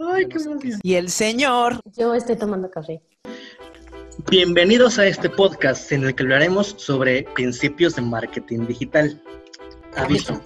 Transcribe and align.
Ay, 0.00 0.26
qué 0.28 0.38
emoción. 0.38 0.80
Y 0.82 0.94
el 0.94 1.10
señor. 1.10 1.80
Yo 1.96 2.14
estoy 2.14 2.36
tomando 2.36 2.70
café. 2.70 3.02
Bienvenidos 4.30 4.98
a 4.98 5.06
este 5.06 5.28
podcast 5.28 5.92
en 5.92 6.04
el 6.04 6.14
que 6.14 6.22
hablaremos 6.22 6.74
sobre 6.78 7.24
principios 7.34 7.96
de 7.96 8.02
marketing 8.02 8.66
digital. 8.66 9.20
Aviso. 9.96 10.40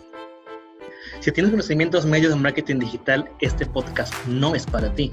Si 1.20 1.30
tienes 1.30 1.52
conocimientos 1.52 2.04
medios 2.04 2.34
de 2.34 2.40
marketing 2.40 2.80
digital, 2.80 3.30
este 3.40 3.64
podcast 3.64 4.12
no 4.26 4.56
es 4.56 4.66
para 4.66 4.92
ti. 4.92 5.10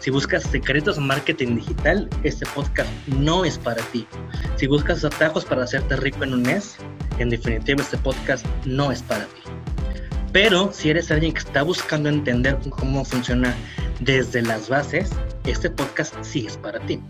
Si 0.00 0.10
buscas 0.10 0.42
secretos 0.42 0.96
de 0.96 1.02
marketing 1.02 1.54
digital, 1.56 2.10
este 2.24 2.44
podcast 2.54 2.90
no 3.06 3.44
es 3.44 3.56
para 3.56 3.82
ti. 3.92 4.06
Si 4.56 4.66
buscas 4.66 5.04
atajos 5.04 5.44
para 5.44 5.62
hacerte 5.62 5.96
rico 5.96 6.24
en 6.24 6.34
un 6.34 6.42
mes, 6.42 6.76
en 7.18 7.30
definitiva 7.30 7.82
este 7.82 7.98
podcast 7.98 8.44
no 8.64 8.90
es 8.90 9.02
para 9.02 9.26
ti. 9.26 9.42
Pero 10.36 10.70
si 10.70 10.90
eres 10.90 11.10
alguien 11.10 11.32
que 11.32 11.38
está 11.38 11.62
buscando 11.62 12.10
entender 12.10 12.58
cómo 12.68 13.06
funciona 13.06 13.54
desde 14.00 14.42
las 14.42 14.68
bases, 14.68 15.08
este 15.46 15.70
podcast 15.70 16.14
sí 16.20 16.44
es 16.46 16.58
para 16.58 16.78
ti. 16.80 17.00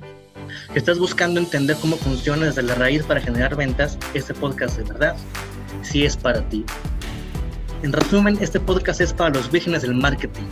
Si 0.73 0.79
estás 0.79 1.01
buscando 1.01 1.41
entender 1.41 1.77
cómo 1.81 1.97
funciona 1.97 2.47
desde 2.47 2.63
la 2.63 2.77
raíz 2.77 3.03
para 3.03 3.21
generar 3.21 3.57
ventas, 3.57 3.99
este 4.15 4.33
podcast 4.33 4.77
de 4.77 4.85
verdad 4.85 5.17
sí 5.83 6.05
es 6.05 6.17
para 6.17 6.41
ti. 6.51 6.65
En 7.83 7.93
resumen, 7.93 8.39
este 8.41 8.61
podcast 8.61 9.01
es 9.01 9.13
para 9.13 9.31
los 9.31 9.51
vírgenes 9.51 9.83
del 9.83 9.95
marketing, 9.95 10.45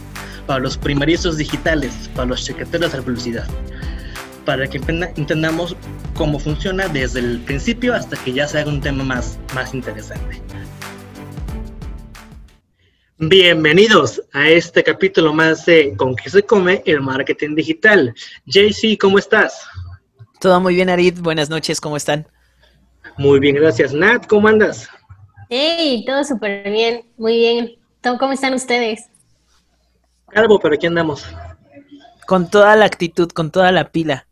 para 0.49 0.59
los 0.59 0.77
primerizos 0.77 1.37
digitales, 1.37 2.11
para 2.17 2.27
los 2.27 2.45
chequeteros 2.45 2.91
de 2.91 2.99
la 2.99 3.05
publicidad, 3.05 3.47
para 4.45 4.67
que 4.67 4.79
entendamos 5.15 5.77
cómo 6.15 6.41
funciona 6.41 6.89
desde 6.89 7.21
el 7.21 7.39
principio 7.39 7.95
hasta 7.95 8.17
que 8.17 8.33
ya 8.33 8.49
se 8.49 8.59
haga 8.59 8.69
un 8.69 8.81
tema 8.81 9.05
más, 9.05 9.39
más 9.55 9.73
interesante. 9.75 10.43
Bienvenidos 13.19 14.21
a 14.33 14.49
este 14.49 14.83
capítulo 14.83 15.33
más 15.33 15.65
de 15.67 15.95
Con 15.97 16.17
qué 16.17 16.29
se 16.29 16.43
come 16.43 16.83
el 16.85 17.01
marketing 17.01 17.55
digital. 17.55 18.13
JC, 18.47 18.99
¿cómo 18.99 19.21
estás? 19.21 19.65
Todo 20.41 20.61
muy 20.61 20.75
bien, 20.75 20.91
Arid. 20.91 21.21
Buenas 21.21 21.49
noches, 21.49 21.81
¿cómo 21.81 21.97
están? 21.97 22.27
Muy 23.17 23.39
bien, 23.39 23.55
gracias. 23.55 23.93
Nat, 23.93 24.27
¿cómo 24.27 24.49
andas? 24.49 24.89
Hey, 25.49 26.03
todo 26.05 26.25
súper 26.25 26.69
bien, 26.69 27.07
muy 27.17 27.37
bien. 27.37 27.77
¿Cómo 28.03 28.33
están 28.33 28.53
ustedes? 28.53 29.05
Calvo, 30.31 30.59
pero 30.59 30.75
aquí 30.75 30.89
andamos. 30.89 31.25
Con 32.27 32.51
toda 32.51 32.75
la 32.75 32.85
actitud, 32.85 33.31
con 33.31 33.53
toda 33.53 33.71
la 33.71 33.93
pila 33.93 34.27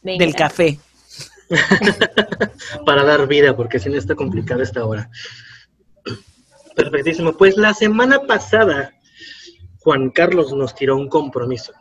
del 0.00 0.34
café. 0.34 0.78
Para 2.86 3.04
dar 3.04 3.28
vida, 3.28 3.54
porque 3.54 3.78
si 3.78 3.90
no 3.90 3.96
está 3.98 4.14
complicada 4.14 4.62
esta 4.62 4.86
hora. 4.86 5.10
Perfectísimo. 6.78 7.32
Pues 7.32 7.56
la 7.56 7.74
semana 7.74 8.20
pasada, 8.20 8.94
Juan 9.80 10.10
Carlos 10.10 10.52
nos 10.52 10.76
tiró 10.76 10.96
un 10.96 11.08
compromiso. 11.08 11.72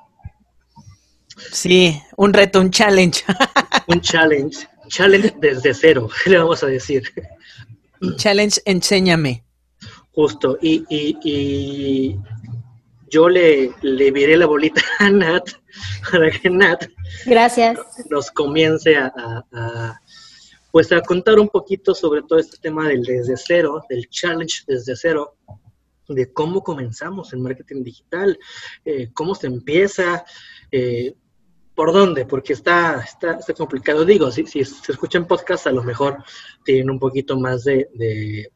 Sí, 1.52 2.02
un 2.16 2.34
reto, 2.34 2.60
un 2.60 2.72
challenge. 2.72 3.24
un 3.88 4.02
challenge. 4.02 4.68
Challenge 4.88 5.36
desde 5.40 5.74
cero, 5.76 6.10
le 6.26 6.40
vamos 6.40 6.64
a 6.64 6.68
decir. 6.68 7.04
Challenge, 8.16 8.60
enséñame. 8.66 9.44
Justo, 10.14 10.58
y, 10.64 10.84
y, 10.90 12.18
yo 13.12 13.30
le, 13.30 13.72
le 13.82 14.12
viré 14.12 14.36
la 14.36 14.48
bolita 14.48 14.82
a 14.98 15.12
Nat 15.12 15.44
para 16.12 16.32
que 16.32 16.50
Nat 16.50 16.86
Gracias. 17.26 17.78
nos 18.10 18.32
comience 18.32 18.98
a, 18.98 20.02
pues 20.78 20.92
a 20.92 21.02
contar 21.02 21.40
un 21.40 21.50
poquito 21.50 21.96
sobre 21.96 22.22
todo 22.22 22.38
este 22.38 22.58
tema 22.58 22.88
del 22.88 23.02
desde 23.02 23.36
cero, 23.36 23.84
del 23.90 24.08
challenge 24.10 24.64
desde 24.68 24.96
cero, 24.96 25.36
de 26.08 26.32
cómo 26.32 26.62
comenzamos 26.62 27.34
el 27.34 27.40
marketing 27.40 27.82
digital, 27.82 28.38
eh, 28.86 29.10
cómo 29.12 29.34
se 29.34 29.48
empieza, 29.48 30.24
eh, 30.72 31.16
por 31.74 31.92
dónde, 31.94 32.28
porque 32.28 32.54
está, 32.54 33.04
está, 33.04 33.40
complicado. 33.56 34.06
Digo, 34.06 34.30
si, 34.30 34.46
si 34.46 34.64
se 34.64 34.92
escuchan 34.92 35.26
podcast, 35.26 35.66
a 35.66 35.72
lo 35.72 35.82
mejor 35.82 36.24
tienen 36.64 36.92
un 36.92 37.00
poquito 37.00 37.40
más 37.40 37.64
de, 37.64 38.52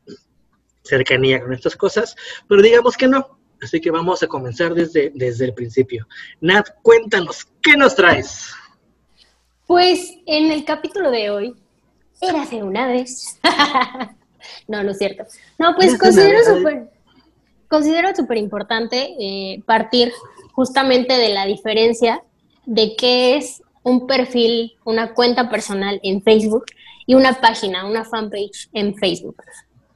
cercanía 0.84 1.42
con 1.42 1.54
estas 1.54 1.76
cosas, 1.76 2.16
pero 2.48 2.62
digamos 2.62 2.96
que 2.98 3.08
no. 3.08 3.40
Así 3.64 3.82
que 3.82 3.90
vamos 3.90 4.22
a 4.22 4.28
comenzar 4.28 4.76
desde, 4.76 5.12
desde 5.16 5.46
el 5.46 5.56
principio. 5.56 6.08
Nat, 6.40 6.70
cuéntanos, 6.84 7.48
¿qué 7.64 7.76
nos 7.76 7.96
traes? 7.96 8.54
Pues 9.66 10.18
en 10.28 10.52
el 10.52 10.64
capítulo 10.66 11.10
de 11.10 11.32
hoy 11.32 11.56
Érase 12.22 12.64
una 12.64 12.88
vez. 12.88 13.40
no, 14.68 14.84
no 14.84 14.92
es 14.92 14.98
cierto. 14.98 15.26
No, 15.58 15.76
pues 15.76 15.98
considero 15.98 16.40
súper 16.44 16.90
considero 17.72 18.14
súper 18.14 18.38
importante 18.38 19.16
eh, 19.18 19.64
partir 19.66 20.12
justamente 20.52 21.18
de 21.18 21.30
la 21.30 21.46
diferencia 21.46 22.22
de 22.66 22.96
qué 22.98 23.38
es 23.38 23.64
un 23.84 24.08
perfil, 24.08 24.74
una 24.84 25.14
cuenta 25.14 25.50
personal 25.50 26.00
en 26.04 26.22
Facebook 26.22 26.66
y 27.08 27.16
una 27.16 27.40
página, 27.40 27.86
una 27.86 28.04
fanpage 28.04 28.70
en 28.74 28.94
Facebook. 28.96 29.42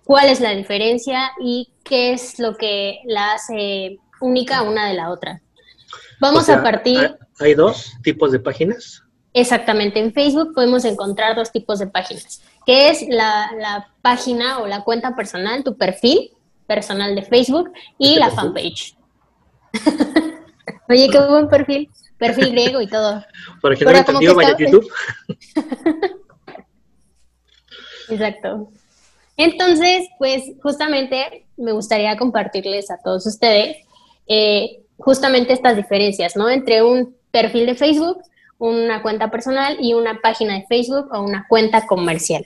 ¿Cuál 0.06 0.30
es 0.30 0.40
la 0.40 0.52
diferencia 0.52 1.32
y 1.42 1.70
qué 1.84 2.14
es 2.14 2.40
lo 2.40 2.56
que 2.56 3.00
la 3.06 3.34
hace 3.34 4.00
única 4.22 4.62
una 4.62 4.88
de 4.88 4.94
la 4.94 5.10
otra? 5.10 5.42
Vamos 6.22 6.48
a 6.48 6.64
partir. 6.64 7.18
¿Hay 7.40 7.56
dos 7.56 7.92
tipos 8.04 8.32
de 8.32 8.40
páginas? 8.40 9.04
Exactamente, 9.38 10.00
en 10.00 10.14
Facebook 10.14 10.54
podemos 10.54 10.86
encontrar 10.86 11.36
dos 11.36 11.52
tipos 11.52 11.80
de 11.80 11.88
páginas, 11.88 12.42
que 12.66 12.88
es 12.88 13.06
la, 13.10 13.86
página 14.02 14.60
o 14.60 14.66
la 14.66 14.86
cuenta 14.86 15.14
personal, 15.14 15.62
tu 15.62 15.76
perfil 15.76 16.32
personal 16.66 17.14
de 17.16 17.22
Facebook 17.22 17.70
y 17.98 18.16
la 18.16 18.32
fanpage. 18.32 18.96
Oye, 20.90 21.10
qué 21.12 21.20
buen 21.20 21.50
perfil, 21.50 21.90
perfil 22.18 22.52
griego 22.52 22.80
y 22.80 22.88
todo. 22.88 23.26
Por 23.62 23.74
ejemplo, 23.74 24.22
no 24.22 24.36
vaya 24.36 24.56
a 24.56 24.58
YouTube. 24.58 24.90
Exacto. 28.10 28.70
Entonces, 29.36 30.08
pues 30.18 30.44
justamente 30.64 31.46
me 31.58 31.74
gustaría 31.74 32.16
compartirles 32.16 32.90
a 32.90 33.02
todos 33.04 33.26
ustedes 33.26 33.80
eh, 34.28 34.80
justamente 34.98 35.52
estas 35.52 35.76
diferencias, 35.76 36.38
¿no? 36.38 36.50
Entre 36.50 36.82
un 36.84 37.18
perfil 37.32 37.66
de 37.66 37.76
Facebook 37.76 38.22
una 38.58 39.02
cuenta 39.02 39.32
personal 39.32 39.78
y 39.80 39.94
una 39.94 40.20
página 40.22 40.56
de 40.56 40.66
Facebook 40.68 41.10
o 41.12 41.22
una 41.22 41.46
cuenta 41.48 41.86
comercial. 41.86 42.46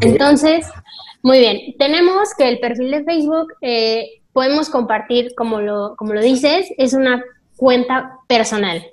Entonces, 0.00 0.66
muy 1.22 1.38
bien, 1.38 1.74
tenemos 1.78 2.34
que 2.36 2.48
el 2.48 2.58
perfil 2.60 2.90
de 2.90 3.04
Facebook 3.04 3.54
eh, 3.60 4.22
podemos 4.32 4.68
compartir, 4.68 5.34
como 5.34 5.60
lo, 5.60 5.96
como 5.96 6.12
lo 6.12 6.20
dices, 6.20 6.68
es 6.76 6.92
una 6.92 7.22
cuenta 7.56 8.18
personal, 8.26 8.84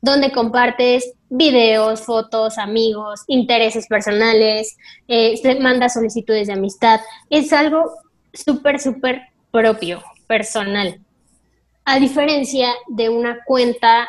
donde 0.00 0.32
compartes 0.32 1.12
videos, 1.28 2.02
fotos, 2.02 2.58
amigos, 2.58 3.24
intereses 3.26 3.86
personales, 3.86 4.76
eh, 5.08 5.34
manda 5.60 5.88
solicitudes 5.88 6.46
de 6.46 6.52
amistad. 6.52 7.00
Es 7.28 7.52
algo 7.52 7.92
súper, 8.32 8.80
súper 8.80 9.22
propio, 9.50 10.02
personal. 10.26 11.00
A 11.84 11.98
diferencia 11.98 12.72
de 12.88 13.08
una 13.08 13.40
cuenta 13.44 14.08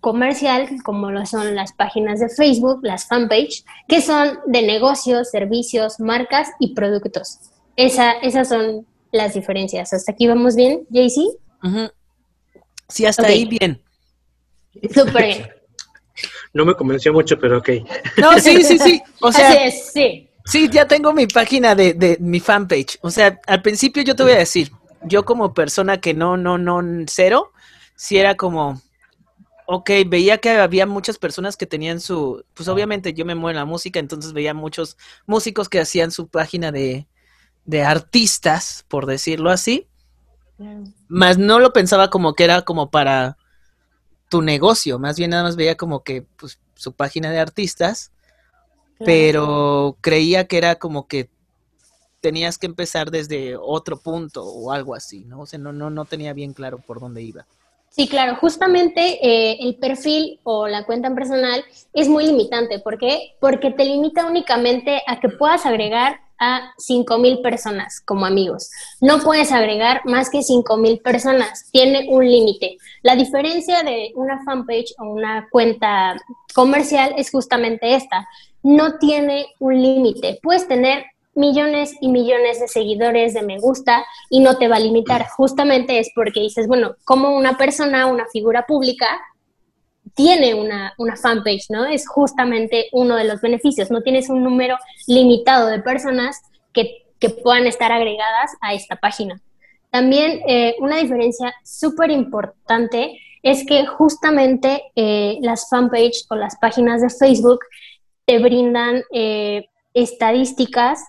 comercial, 0.00 0.68
como 0.84 1.10
lo 1.10 1.24
son 1.26 1.54
las 1.54 1.72
páginas 1.72 2.20
de 2.20 2.28
Facebook, 2.28 2.80
las 2.82 3.06
fanpage, 3.06 3.64
que 3.88 4.02
son 4.02 4.38
de 4.46 4.62
negocios, 4.62 5.30
servicios, 5.30 6.00
marcas 6.00 6.50
y 6.58 6.74
productos. 6.74 7.38
Esa, 7.76 8.12
esas 8.12 8.48
son 8.48 8.86
las 9.12 9.34
diferencias. 9.34 9.92
¿Hasta 9.92 10.12
aquí 10.12 10.26
vamos 10.26 10.56
bien, 10.56 10.86
JC? 10.90 11.22
Sí, 12.88 13.06
hasta 13.06 13.26
ahí 13.26 13.46
bien. 13.46 13.82
Súper 14.94 15.24
bien. 15.24 15.48
No 16.54 16.66
me 16.66 16.74
convenció 16.74 17.14
mucho, 17.14 17.38
pero 17.38 17.58
ok. 17.58 17.70
No, 18.18 18.38
sí, 18.38 18.62
sí, 18.62 18.78
sí. 18.78 19.02
O 19.22 19.32
sea, 19.32 19.48
Así 19.48 19.58
es, 19.62 19.92
sí. 19.92 20.28
Sí, 20.44 20.68
ya 20.70 20.86
tengo 20.86 21.14
mi 21.14 21.26
página 21.26 21.74
de, 21.74 21.94
de 21.94 22.18
mi 22.20 22.40
fanpage. 22.40 22.98
O 23.00 23.10
sea, 23.10 23.40
al 23.46 23.62
principio 23.62 24.02
yo 24.02 24.14
te 24.14 24.22
voy 24.22 24.32
a 24.32 24.38
decir, 24.38 24.70
yo 25.04 25.24
como 25.24 25.54
persona 25.54 25.98
que 25.98 26.12
no, 26.12 26.36
no, 26.36 26.58
no, 26.58 26.82
cero, 27.06 27.52
si 27.96 28.18
era 28.18 28.34
como, 28.34 28.82
Ok, 29.74 29.90
veía 30.06 30.36
que 30.36 30.50
había 30.50 30.84
muchas 30.84 31.16
personas 31.16 31.56
que 31.56 31.64
tenían 31.64 31.98
su, 31.98 32.44
pues 32.52 32.68
obviamente 32.68 33.14
yo 33.14 33.24
me 33.24 33.34
muevo 33.34 33.48
en 33.48 33.56
la 33.56 33.64
música, 33.64 33.98
entonces 33.98 34.34
veía 34.34 34.52
muchos 34.52 34.98
músicos 35.24 35.70
que 35.70 35.80
hacían 35.80 36.10
su 36.10 36.28
página 36.28 36.70
de, 36.70 37.08
de 37.64 37.82
artistas, 37.82 38.84
por 38.88 39.06
decirlo 39.06 39.48
así. 39.48 39.88
Más 41.08 41.38
no 41.38 41.58
lo 41.58 41.72
pensaba 41.72 42.10
como 42.10 42.34
que 42.34 42.44
era 42.44 42.60
como 42.66 42.90
para 42.90 43.38
tu 44.28 44.42
negocio, 44.42 44.98
más 44.98 45.16
bien 45.16 45.30
nada 45.30 45.44
más 45.44 45.56
veía 45.56 45.74
como 45.78 46.04
que 46.04 46.26
pues, 46.36 46.60
su 46.74 46.92
página 46.92 47.30
de 47.30 47.38
artistas, 47.38 48.12
pero 48.98 49.96
creía 50.02 50.46
que 50.48 50.58
era 50.58 50.74
como 50.74 51.08
que 51.08 51.30
tenías 52.20 52.58
que 52.58 52.66
empezar 52.66 53.10
desde 53.10 53.56
otro 53.56 53.96
punto 53.98 54.44
o 54.44 54.70
algo 54.70 54.94
así, 54.94 55.24
¿no? 55.24 55.40
O 55.40 55.46
sea, 55.46 55.58
no, 55.58 55.72
no, 55.72 55.88
no 55.88 56.04
tenía 56.04 56.34
bien 56.34 56.52
claro 56.52 56.76
por 56.76 57.00
dónde 57.00 57.22
iba. 57.22 57.46
Sí, 57.94 58.08
claro, 58.08 58.36
justamente 58.36 59.18
eh, 59.22 59.58
el 59.60 59.76
perfil 59.76 60.40
o 60.44 60.66
la 60.66 60.86
cuenta 60.86 61.14
personal 61.14 61.62
es 61.92 62.08
muy 62.08 62.24
limitante. 62.24 62.78
¿Por 62.78 62.96
qué? 62.96 63.36
Porque 63.38 63.70
te 63.70 63.84
limita 63.84 64.24
únicamente 64.24 65.02
a 65.06 65.20
que 65.20 65.28
puedas 65.28 65.66
agregar 65.66 66.18
a 66.38 66.72
5.000 66.78 67.42
personas 67.42 68.00
como 68.00 68.24
amigos. 68.24 68.70
No 69.02 69.18
puedes 69.18 69.52
agregar 69.52 70.00
más 70.06 70.30
que 70.30 70.38
5.000 70.38 71.02
personas. 71.02 71.68
Tiene 71.70 72.08
un 72.08 72.26
límite. 72.26 72.78
La 73.02 73.14
diferencia 73.14 73.82
de 73.82 74.12
una 74.14 74.42
fanpage 74.42 74.94
o 74.98 75.04
una 75.04 75.46
cuenta 75.50 76.16
comercial 76.54 77.12
es 77.18 77.30
justamente 77.30 77.94
esta. 77.94 78.26
No 78.62 78.96
tiene 79.00 79.48
un 79.58 79.82
límite. 79.82 80.40
Puedes 80.42 80.66
tener 80.66 81.04
millones 81.34 81.94
y 82.00 82.08
millones 82.08 82.60
de 82.60 82.68
seguidores 82.68 83.34
de 83.34 83.42
me 83.42 83.58
gusta 83.58 84.04
y 84.30 84.40
no 84.40 84.56
te 84.58 84.68
va 84.68 84.76
a 84.76 84.80
limitar. 84.80 85.26
Justamente 85.28 85.98
es 85.98 86.10
porque 86.14 86.40
dices, 86.40 86.66
bueno, 86.66 86.94
como 87.04 87.36
una 87.36 87.56
persona, 87.56 88.06
una 88.06 88.26
figura 88.26 88.66
pública, 88.66 89.20
tiene 90.14 90.54
una, 90.54 90.92
una 90.98 91.16
fanpage, 91.16 91.70
¿no? 91.70 91.86
Es 91.86 92.06
justamente 92.06 92.88
uno 92.92 93.16
de 93.16 93.24
los 93.24 93.40
beneficios. 93.40 93.90
No 93.90 94.02
tienes 94.02 94.28
un 94.28 94.42
número 94.42 94.76
limitado 95.06 95.68
de 95.68 95.80
personas 95.80 96.40
que, 96.72 96.98
puedan 97.44 97.68
estar 97.68 97.92
agregadas 97.92 98.50
a 98.60 98.74
esta 98.74 98.96
página. 98.96 99.40
También 99.90 100.40
eh, 100.48 100.74
una 100.80 100.96
diferencia 100.96 101.54
súper 101.62 102.10
importante 102.10 103.16
es 103.44 103.64
que 103.64 103.86
justamente 103.86 104.82
eh, 104.96 105.38
las 105.40 105.68
fanpage 105.70 106.24
o 106.30 106.34
las 106.34 106.56
páginas 106.58 107.00
de 107.00 107.10
Facebook 107.10 107.60
te 108.24 108.40
brindan 108.40 109.04
eh, 109.12 109.66
estadísticas 109.94 111.04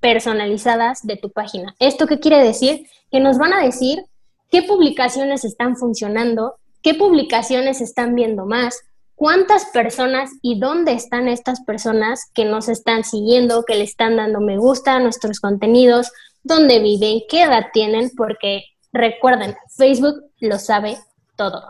personalizadas 0.00 1.00
de 1.02 1.16
tu 1.16 1.30
página. 1.30 1.74
¿Esto 1.78 2.06
qué 2.06 2.18
quiere 2.18 2.42
decir? 2.42 2.86
Que 3.10 3.20
nos 3.20 3.38
van 3.38 3.52
a 3.52 3.62
decir 3.62 4.04
qué 4.50 4.62
publicaciones 4.62 5.44
están 5.44 5.76
funcionando, 5.76 6.56
qué 6.82 6.94
publicaciones 6.94 7.80
están 7.80 8.14
viendo 8.14 8.46
más, 8.46 8.80
cuántas 9.14 9.66
personas 9.66 10.30
y 10.42 10.58
dónde 10.58 10.92
están 10.92 11.28
estas 11.28 11.62
personas 11.64 12.30
que 12.34 12.44
nos 12.44 12.68
están 12.68 13.04
siguiendo, 13.04 13.64
que 13.64 13.76
le 13.76 13.84
están 13.84 14.16
dando 14.16 14.40
me 14.40 14.56
gusta 14.56 14.94
a 14.94 15.00
nuestros 15.00 15.40
contenidos, 15.40 16.10
dónde 16.42 16.80
viven, 16.80 17.20
qué 17.28 17.42
edad 17.42 17.66
tienen, 17.72 18.10
porque 18.16 18.64
recuerden, 18.92 19.54
Facebook 19.76 20.24
lo 20.40 20.58
sabe 20.58 20.98
todo. 21.36 21.62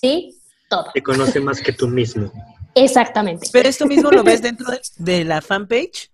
¿Sí? 0.00 0.38
Todo. 0.68 0.86
Te 0.92 1.02
conoce 1.02 1.40
más 1.40 1.60
que 1.60 1.72
tú 1.72 1.88
mismo. 1.88 2.30
Exactamente. 2.74 3.48
Pero 3.52 3.68
esto 3.68 3.86
mismo 3.86 4.10
lo 4.10 4.22
ves 4.22 4.42
dentro 4.42 4.66
de 4.98 5.24
la 5.24 5.40
fanpage. 5.40 6.11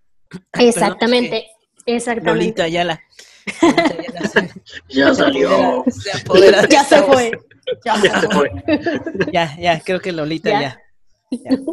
Exactamente, 0.55 1.47
exactamente. 1.87 2.45
Lolita 2.45 2.65
Ayala. 2.65 3.01
ya 4.89 5.15
salió. 5.15 5.85
ya 6.69 6.85
se 6.85 7.03
fue. 7.03 7.33
Ya, 7.85 7.97
se 7.97 8.29
fue. 8.29 8.51
ya, 9.33 9.57
ya, 9.59 9.81
creo 9.81 10.01
que 10.01 10.13
Lolita 10.13 10.51
ya. 10.51 10.81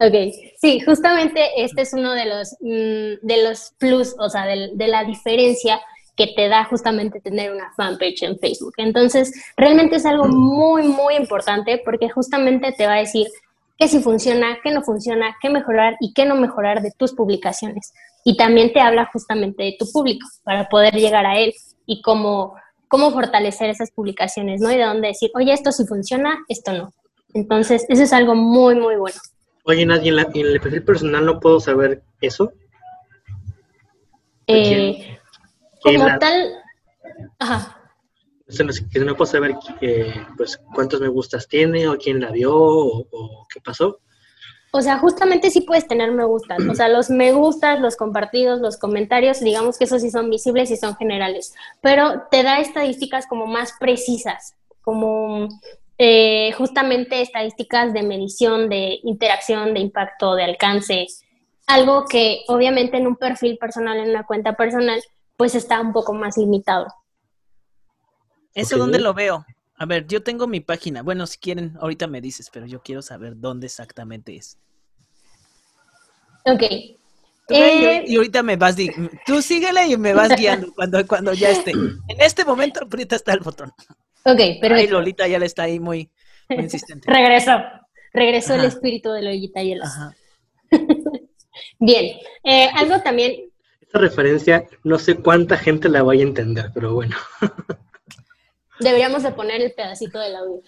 Ok, 0.00 0.34
sí, 0.60 0.80
justamente 0.80 1.40
este 1.56 1.82
es 1.82 1.92
uno 1.92 2.12
de 2.12 2.26
los, 2.26 2.52
mm, 2.60 3.24
de 3.26 3.42
los 3.44 3.72
plus, 3.78 4.14
o 4.18 4.28
sea, 4.28 4.44
de, 4.44 4.70
de 4.74 4.88
la 4.88 5.04
diferencia 5.04 5.80
que 6.16 6.26
te 6.36 6.48
da 6.48 6.64
justamente 6.64 7.20
tener 7.20 7.52
una 7.52 7.72
fanpage 7.76 8.22
en 8.22 8.38
Facebook. 8.38 8.74
Entonces, 8.76 9.32
realmente 9.56 9.96
es 9.96 10.04
algo 10.04 10.26
muy, 10.26 10.82
muy 10.82 11.14
importante 11.14 11.80
porque 11.84 12.10
justamente 12.10 12.72
te 12.72 12.86
va 12.86 12.94
a 12.94 12.98
decir 12.98 13.28
qué 13.82 13.88
sí 13.88 14.00
funciona, 14.00 14.58
qué 14.62 14.70
no 14.70 14.82
funciona, 14.82 15.36
qué 15.42 15.50
mejorar 15.50 15.96
y 15.98 16.12
qué 16.12 16.24
no 16.24 16.36
mejorar 16.36 16.82
de 16.82 16.92
tus 16.96 17.14
publicaciones. 17.14 17.92
Y 18.24 18.36
también 18.36 18.72
te 18.72 18.80
habla 18.80 19.10
justamente 19.12 19.64
de 19.64 19.74
tu 19.76 19.90
público 19.90 20.24
para 20.44 20.68
poder 20.68 20.94
llegar 20.94 21.26
a 21.26 21.36
él 21.40 21.52
y 21.84 22.00
cómo, 22.00 22.54
cómo 22.86 23.10
fortalecer 23.10 23.70
esas 23.70 23.90
publicaciones, 23.90 24.60
¿no? 24.60 24.70
Y 24.70 24.76
de 24.76 24.84
dónde 24.84 25.08
decir, 25.08 25.32
oye, 25.34 25.52
esto 25.52 25.72
sí 25.72 25.84
funciona, 25.84 26.44
esto 26.46 26.72
no. 26.72 26.92
Entonces, 27.34 27.84
eso 27.88 28.04
es 28.04 28.12
algo 28.12 28.36
muy, 28.36 28.76
muy 28.76 28.94
bueno. 28.94 29.18
Oye, 29.64 29.84
Nadie, 29.84 30.12
¿en, 30.12 30.18
en 30.20 30.46
el 30.46 30.60
perfil 30.60 30.84
personal 30.84 31.26
no 31.26 31.40
puedo 31.40 31.58
saber 31.58 32.04
eso? 32.20 32.52
Eh, 34.46 35.18
como 35.82 36.06
tal, 36.20 36.52
ajá 37.40 37.81
que 38.56 39.00
no 39.00 39.16
puedo 39.16 39.30
saber 39.30 39.54
pues, 40.36 40.60
cuántos 40.74 41.00
me 41.00 41.08
gustas 41.08 41.48
tiene 41.48 41.88
o 41.88 41.96
quién 41.96 42.20
la 42.20 42.30
vio 42.30 42.54
o, 42.54 43.46
qué 43.52 43.60
pasó. 43.60 44.00
O 44.74 44.80
sea, 44.80 44.98
justamente 44.98 45.50
sí 45.50 45.60
puedes 45.60 45.86
tener 45.86 46.12
me 46.12 46.24
gustas. 46.24 46.58
O 46.66 46.74
sea, 46.74 46.88
los 46.88 47.10
me 47.10 47.32
gustas, 47.32 47.78
los 47.80 47.96
compartidos, 47.96 48.60
los 48.60 48.78
comentarios, 48.78 49.40
digamos 49.40 49.76
que 49.76 49.84
esos 49.84 50.00
sí 50.00 50.10
son 50.10 50.30
visibles 50.30 50.70
y 50.70 50.76
son 50.76 50.96
generales. 50.96 51.54
Pero 51.82 52.22
te 52.30 52.42
da 52.42 52.58
estadísticas 52.58 53.26
como 53.26 53.46
más 53.46 53.74
precisas, 53.78 54.54
como 54.80 55.48
eh, 55.98 56.52
justamente 56.52 57.20
estadísticas 57.20 57.92
de 57.92 58.02
medición, 58.02 58.70
de 58.70 58.98
interacción, 59.02 59.74
de 59.74 59.80
impacto, 59.80 60.34
de 60.34 60.44
alcance. 60.44 61.06
Algo 61.66 62.06
que 62.06 62.42
obviamente 62.48 62.96
en 62.96 63.06
un 63.06 63.16
perfil 63.16 63.58
personal, 63.58 63.98
en 63.98 64.10
una 64.10 64.24
cuenta 64.24 64.54
personal, 64.54 65.02
pues 65.36 65.54
está 65.54 65.80
un 65.80 65.92
poco 65.92 66.14
más 66.14 66.38
limitado. 66.38 66.86
¿Eso 68.54 68.76
dónde 68.76 69.00
lo 69.00 69.14
veo? 69.14 69.44
A 69.76 69.86
ver, 69.86 70.06
yo 70.06 70.22
tengo 70.22 70.46
mi 70.46 70.60
página. 70.60 71.02
Bueno, 71.02 71.26
si 71.26 71.38
quieren, 71.38 71.76
ahorita 71.80 72.06
me 72.06 72.20
dices, 72.20 72.50
pero 72.52 72.66
yo 72.66 72.82
quiero 72.82 73.02
saber 73.02 73.34
dónde 73.36 73.66
exactamente 73.66 74.36
es. 74.36 74.58
Ok. 76.44 76.62
Eh, 77.48 78.04
y 78.06 78.16
ahorita 78.16 78.42
me 78.42 78.56
vas, 78.56 78.76
tú 79.26 79.42
síguele 79.42 79.86
y 79.86 79.96
me 79.96 80.14
vas 80.14 80.28
guiando 80.38 80.72
cuando, 80.74 81.06
cuando 81.06 81.32
ya 81.32 81.50
esté. 81.50 81.72
En 81.72 82.20
este 82.20 82.44
momento 82.44 82.80
ahorita 82.80 83.16
está 83.16 83.32
el 83.32 83.40
botón. 83.40 83.72
Ok, 84.24 84.40
pero... 84.60 84.76
Ay, 84.76 84.86
Lolita 84.86 85.26
ya 85.26 85.38
le 85.38 85.46
está 85.46 85.64
ahí 85.64 85.80
muy, 85.80 86.10
insistente. 86.48 87.10
Regresó, 87.10 87.58
regresó 88.12 88.54
el 88.54 88.64
espíritu 88.64 89.10
de 89.10 89.22
Lolita 89.22 89.62
y 89.62 89.74
Ajá. 89.74 90.14
Bien, 91.78 92.16
eh, 92.44 92.68
algo 92.74 93.00
también... 93.02 93.50
Esta 93.80 93.98
referencia 93.98 94.64
no 94.84 94.98
sé 94.98 95.16
cuánta 95.16 95.58
gente 95.58 95.88
la 95.88 96.02
vaya 96.02 96.24
a 96.24 96.28
entender, 96.28 96.70
pero 96.72 96.94
bueno. 96.94 97.16
Deberíamos 98.80 99.22
de 99.22 99.32
poner 99.32 99.60
el 99.60 99.72
pedacito 99.72 100.18
del 100.18 100.36
audio. 100.36 100.62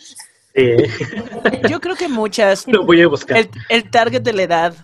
Yo 1.69 1.81
creo 1.81 1.97
que 1.97 2.09
muchas. 2.09 2.67
Lo 2.67 2.85
voy 2.85 3.03
a 3.03 3.09
buscar. 3.09 3.49
El, 3.69 3.91
target 3.91 4.23
de 4.23 4.33
la 4.33 4.43
edad. 4.43 4.75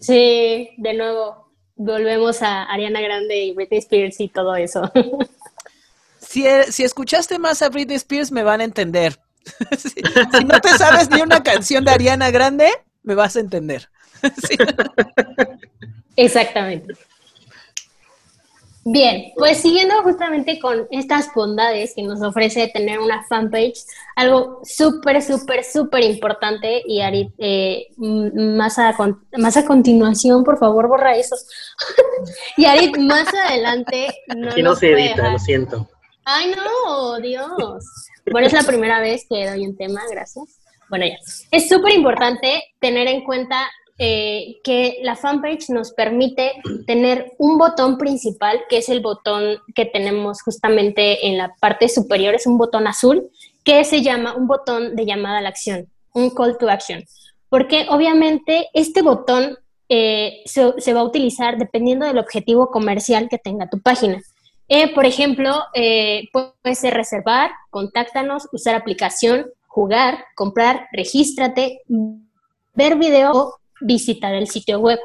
Sí, 0.00 0.70
de 0.76 0.94
nuevo, 0.94 1.50
volvemos 1.74 2.42
a 2.42 2.64
Ariana 2.64 3.00
Grande 3.00 3.44
y 3.44 3.54
Britney 3.54 3.78
Spears 3.78 4.20
y 4.20 4.28
todo 4.28 4.54
eso. 4.56 4.90
Si, 6.18 6.44
si 6.70 6.82
escuchaste 6.82 7.38
más 7.38 7.62
a 7.62 7.68
Britney 7.68 7.96
Spears, 7.96 8.32
me 8.32 8.42
van 8.42 8.60
a 8.60 8.64
entender. 8.64 9.16
si, 9.78 10.02
no 10.44 10.60
te 10.60 10.70
sabes 10.70 11.08
ni 11.08 11.22
una 11.22 11.42
canción 11.42 11.84
de 11.84 11.92
Ariana 11.92 12.30
Grande, 12.32 12.68
me 13.04 13.14
vas 13.14 13.36
a 13.36 13.40
entender. 13.40 13.88
Exactamente. 16.16 16.94
Bien, 18.88 19.32
pues 19.34 19.58
siguiendo 19.58 20.00
justamente 20.04 20.60
con 20.60 20.86
estas 20.92 21.34
bondades 21.34 21.92
que 21.92 22.04
nos 22.04 22.22
ofrece 22.22 22.68
tener 22.68 23.00
una 23.00 23.24
fanpage, 23.24 23.84
algo 24.14 24.60
súper, 24.62 25.20
súper, 25.22 25.64
súper 25.64 26.04
importante 26.04 26.82
y 26.86 27.00
Ari, 27.00 27.32
eh, 27.38 27.88
más, 27.96 28.78
a, 28.78 28.96
más 29.38 29.56
a 29.56 29.66
continuación, 29.66 30.44
por 30.44 30.56
favor, 30.58 30.86
borra 30.86 31.16
eso. 31.16 31.34
y 32.56 32.66
Ari, 32.66 32.92
más 32.92 33.26
adelante... 33.34 34.06
No 34.36 34.50
Aquí 34.52 34.62
no 34.62 34.76
se 34.76 34.92
edita, 34.92 35.32
lo 35.32 35.38
siento. 35.40 35.88
Ay, 36.24 36.54
no, 36.54 37.18
Dios. 37.18 37.84
Bueno, 38.30 38.46
es 38.46 38.52
la 38.52 38.62
primera 38.62 39.00
vez 39.00 39.26
que 39.28 39.50
doy 39.50 39.66
un 39.66 39.76
tema, 39.76 40.02
gracias. 40.08 40.60
Bueno, 40.88 41.06
ya. 41.06 41.16
Es 41.50 41.68
súper 41.68 41.92
importante 41.92 42.62
tener 42.78 43.08
en 43.08 43.24
cuenta 43.24 43.68
eh, 43.98 44.58
que 44.62 44.98
la 45.02 45.16
fanpage 45.16 45.70
nos 45.70 45.92
permite 45.92 46.52
tener 46.86 47.32
un 47.38 47.56
botón 47.56 47.96
principal, 47.96 48.60
que 48.68 48.78
es 48.78 48.90
el 48.90 49.00
botón 49.00 49.58
que 49.74 49.86
tenemos 49.86 50.42
justamente 50.42 51.26
en 51.26 51.38
la 51.38 51.54
parte 51.60 51.88
superior, 51.88 52.34
es 52.34 52.46
un 52.46 52.58
botón 52.58 52.86
azul, 52.86 53.30
que 53.64 53.84
se 53.84 54.02
llama 54.02 54.34
un 54.34 54.46
botón 54.46 54.96
de 54.96 55.06
llamada 55.06 55.38
a 55.38 55.40
la 55.40 55.48
acción, 55.48 55.86
un 56.12 56.28
call 56.28 56.58
to 56.58 56.68
action. 56.68 57.04
Porque 57.48 57.86
obviamente 57.88 58.68
este 58.74 59.00
botón 59.00 59.56
eh, 59.88 60.42
se, 60.44 60.92
va 60.92 61.00
a 61.00 61.04
utilizar 61.04 61.56
dependiendo 61.56 62.04
del 62.04 62.18
objetivo 62.18 62.70
comercial 62.70 63.30
que 63.30 63.38
tenga 63.38 63.70
tu 63.70 63.80
página. 63.80 64.20
Eh, 64.68 64.92
por 64.94 65.06
ejemplo, 65.06 65.62
puede 65.72 66.74
ser 66.74 66.92
reservar, 66.92 67.50
contáctanos, 67.70 68.46
usar 68.52 68.74
aplicación, 68.74 69.46
jugar, 69.68 70.24
comprar, 70.34 70.86
regístrate, 70.92 71.80
ver 72.74 72.96
video 72.96 73.54
visitar 73.80 74.34
el 74.34 74.48
sitio 74.48 74.78
web. 74.78 74.98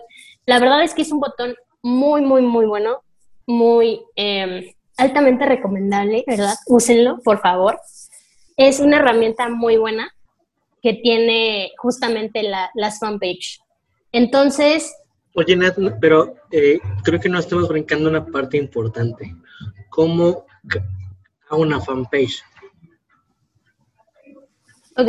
La 0.46 0.60
verdad 0.60 0.84
es 0.84 0.94
que 0.94 1.02
es 1.02 1.12
un 1.12 1.20
botón 1.20 1.56
muy, 1.82 2.22
muy, 2.22 2.42
muy 2.42 2.66
bueno, 2.66 3.04
muy 3.48 4.02
em, 4.16 4.72
altamente 4.98 5.46
recomendable, 5.46 6.24
¿verdad? 6.28 6.56
Úsenlo, 6.68 7.20
por 7.24 7.42
favor. 7.42 7.80
Es 8.58 8.80
una 8.80 8.98
herramienta 8.98 9.50
muy 9.50 9.78
buena 9.78 10.14
que 10.82 10.94
tiene 10.94 11.72
justamente 11.78 12.44
la, 12.44 12.70
las 12.76 13.00
fanpage. 13.00 13.62
Entonces... 14.12 14.96
Oye, 15.36 15.56
Nat, 15.56 15.78
pero 16.02 16.36
eh, 16.52 16.80
creo 17.04 17.20
que 17.20 17.30
no 17.30 17.40
estamos 17.40 17.70
brincando 17.70 18.10
una 18.10 18.26
parte 18.26 18.58
importante. 18.58 19.34
¿Cómo 19.90 20.46
a 21.50 21.56
una 21.56 21.80
fanpage? 21.80 22.44
Ok, 24.98 25.08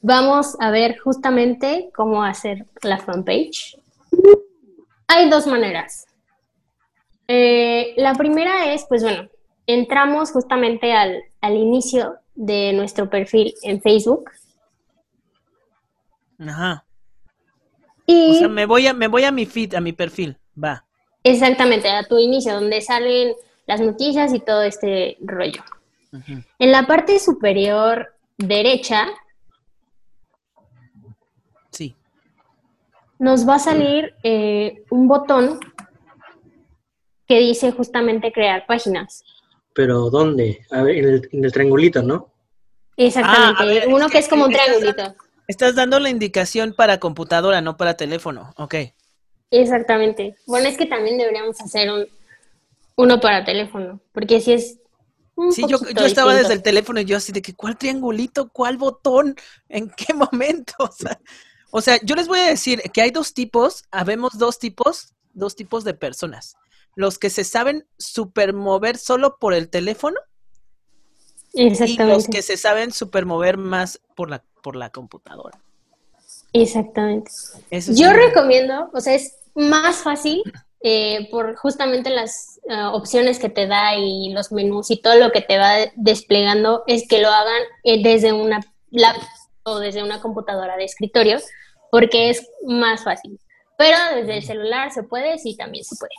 vamos 0.00 0.56
a 0.60 0.70
ver 0.70 0.98
justamente 0.98 1.90
cómo 1.94 2.22
hacer 2.24 2.66
la 2.82 2.98
fanpage. 2.98 3.76
Hay 5.08 5.28
dos 5.28 5.46
maneras. 5.46 6.06
Eh, 7.28 7.94
la 7.96 8.14
primera 8.14 8.72
es, 8.72 8.86
pues 8.88 9.02
bueno, 9.02 9.28
entramos 9.66 10.32
justamente 10.32 10.92
al, 10.92 11.22
al 11.40 11.56
inicio 11.56 12.16
de 12.34 12.72
nuestro 12.72 13.08
perfil 13.08 13.54
en 13.62 13.80
Facebook. 13.80 14.30
Ajá. 16.38 16.84
Y 18.06 18.30
O 18.30 18.34
sea, 18.34 18.48
me 18.48 18.66
voy 18.66 18.86
a, 18.86 18.94
me 18.94 19.06
voy 19.06 19.24
a 19.24 19.30
mi 19.30 19.46
feed, 19.46 19.74
a 19.74 19.80
mi 19.80 19.92
perfil. 19.92 20.36
Va. 20.62 20.84
exactamente 21.22 21.88
a 21.88 22.02
tu 22.04 22.18
inicio, 22.18 22.54
donde 22.54 22.80
salen 22.80 23.34
las 23.66 23.80
noticias 23.80 24.34
y 24.34 24.40
todo 24.40 24.62
este 24.62 25.16
rollo. 25.20 25.62
En 26.58 26.72
la 26.72 26.86
parte 26.88 27.20
superior 27.20 28.16
derecha 28.36 29.06
Sí. 31.70 31.94
Nos 33.20 33.46
va 33.46 33.56
a 33.56 33.58
salir 33.58 34.14
eh, 34.22 34.82
un 34.90 35.06
botón 35.06 35.60
que 37.28 37.38
dice 37.38 37.70
justamente 37.70 38.32
crear 38.32 38.66
páginas. 38.66 39.22
Pero 39.74 40.08
¿dónde? 40.10 40.66
A 40.70 40.82
ver, 40.82 40.96
en 40.96 41.08
el, 41.08 41.28
en 41.30 41.44
el 41.44 41.52
triangulito, 41.52 42.02
¿no? 42.02 42.32
Exactamente, 42.96 43.62
Ah, 43.62 43.66
ver, 43.66 43.88
uno 43.88 44.06
es 44.06 44.12
que 44.12 44.18
es 44.18 44.28
como 44.28 44.46
un 44.46 44.52
triangulito. 44.52 45.14
Estás 45.46 45.74
dando 45.74 46.00
la 46.00 46.08
indicación 46.10 46.74
para 46.74 46.98
computadora, 46.98 47.60
no 47.60 47.76
para 47.76 47.94
teléfono. 47.94 48.52
Ok. 48.56 48.74
Exactamente. 49.50 50.36
Bueno, 50.46 50.68
es 50.68 50.78
que 50.78 50.86
también 50.86 51.18
deberíamos 51.18 51.60
hacer 51.60 51.90
un, 51.90 52.06
uno 52.96 53.20
para 53.20 53.44
teléfono, 53.44 54.00
porque 54.12 54.40
si 54.40 54.52
es 54.54 54.78
un 55.34 55.52
Sí, 55.52 55.62
yo, 55.68 55.78
yo 55.78 56.04
estaba 56.06 56.32
distinto. 56.32 56.32
desde 56.34 56.54
el 56.54 56.62
teléfono 56.62 57.00
y 57.00 57.04
yo 57.04 57.16
así 57.18 57.32
de 57.32 57.42
que, 57.42 57.54
¿cuál 57.54 57.76
triangulito? 57.76 58.48
¿Cuál 58.50 58.78
botón? 58.78 59.34
¿En 59.68 59.90
qué 59.90 60.14
momento? 60.14 60.72
O 60.78 60.92
sea, 60.92 61.18
o 61.70 61.80
sea, 61.80 61.98
yo 62.02 62.14
les 62.16 62.28
voy 62.28 62.40
a 62.40 62.48
decir 62.48 62.82
que 62.92 63.02
hay 63.02 63.10
dos 63.10 63.34
tipos, 63.34 63.84
habemos 63.90 64.38
dos 64.38 64.58
tipos, 64.58 65.14
dos 65.32 65.56
tipos 65.56 65.84
de 65.84 65.94
personas. 65.94 66.56
Los 66.94 67.18
que 67.18 67.30
se 67.30 67.44
saben 67.44 67.86
supermover 67.98 68.98
solo 68.98 69.38
por 69.38 69.54
el 69.54 69.70
teléfono 69.70 70.18
y 71.52 71.70
los 71.70 71.80
Exactamente. 71.80 72.30
que 72.30 72.42
se 72.42 72.56
saben 72.56 72.92
supermover 72.92 73.56
más 73.56 74.00
por 74.14 74.30
la, 74.30 74.42
por 74.62 74.76
la 74.76 74.90
computadora. 74.90 75.60
Exactamente. 76.52 77.30
Eso 77.70 77.92
Yo 77.94 78.12
recomiendo, 78.12 78.90
o 78.92 79.00
sea, 79.00 79.14
es 79.14 79.36
más 79.54 79.98
fácil 79.98 80.42
eh, 80.82 81.28
por 81.30 81.56
justamente 81.56 82.08
las 82.10 82.58
ah, 82.70 82.92
opciones 82.92 83.38
que 83.38 83.50
te 83.50 83.66
da 83.66 83.96
y 83.96 84.32
los 84.32 84.50
menús 84.50 84.90
y 84.90 85.00
todo 85.00 85.16
lo 85.16 85.30
que 85.30 85.42
te 85.42 85.58
va 85.58 85.74
desplegando, 85.94 86.84
es 86.86 87.06
que 87.06 87.20
lo 87.20 87.28
hagan 87.28 87.62
eh, 87.84 88.02
desde 88.02 88.32
una 88.32 88.60
laptop 88.90 89.28
o 89.62 89.78
desde 89.78 90.02
una 90.02 90.20
computadora 90.20 90.76
de 90.76 90.84
escritorio, 90.84 91.38
porque 91.90 92.30
es 92.30 92.48
más 92.66 93.04
fácil. 93.04 93.38
Pero 93.78 93.96
desde 94.14 94.36
el 94.38 94.42
celular 94.42 94.92
se 94.92 95.02
puede, 95.02 95.38
sí, 95.38 95.56
también 95.56 95.84
se 95.84 95.96
puede. 95.96 96.12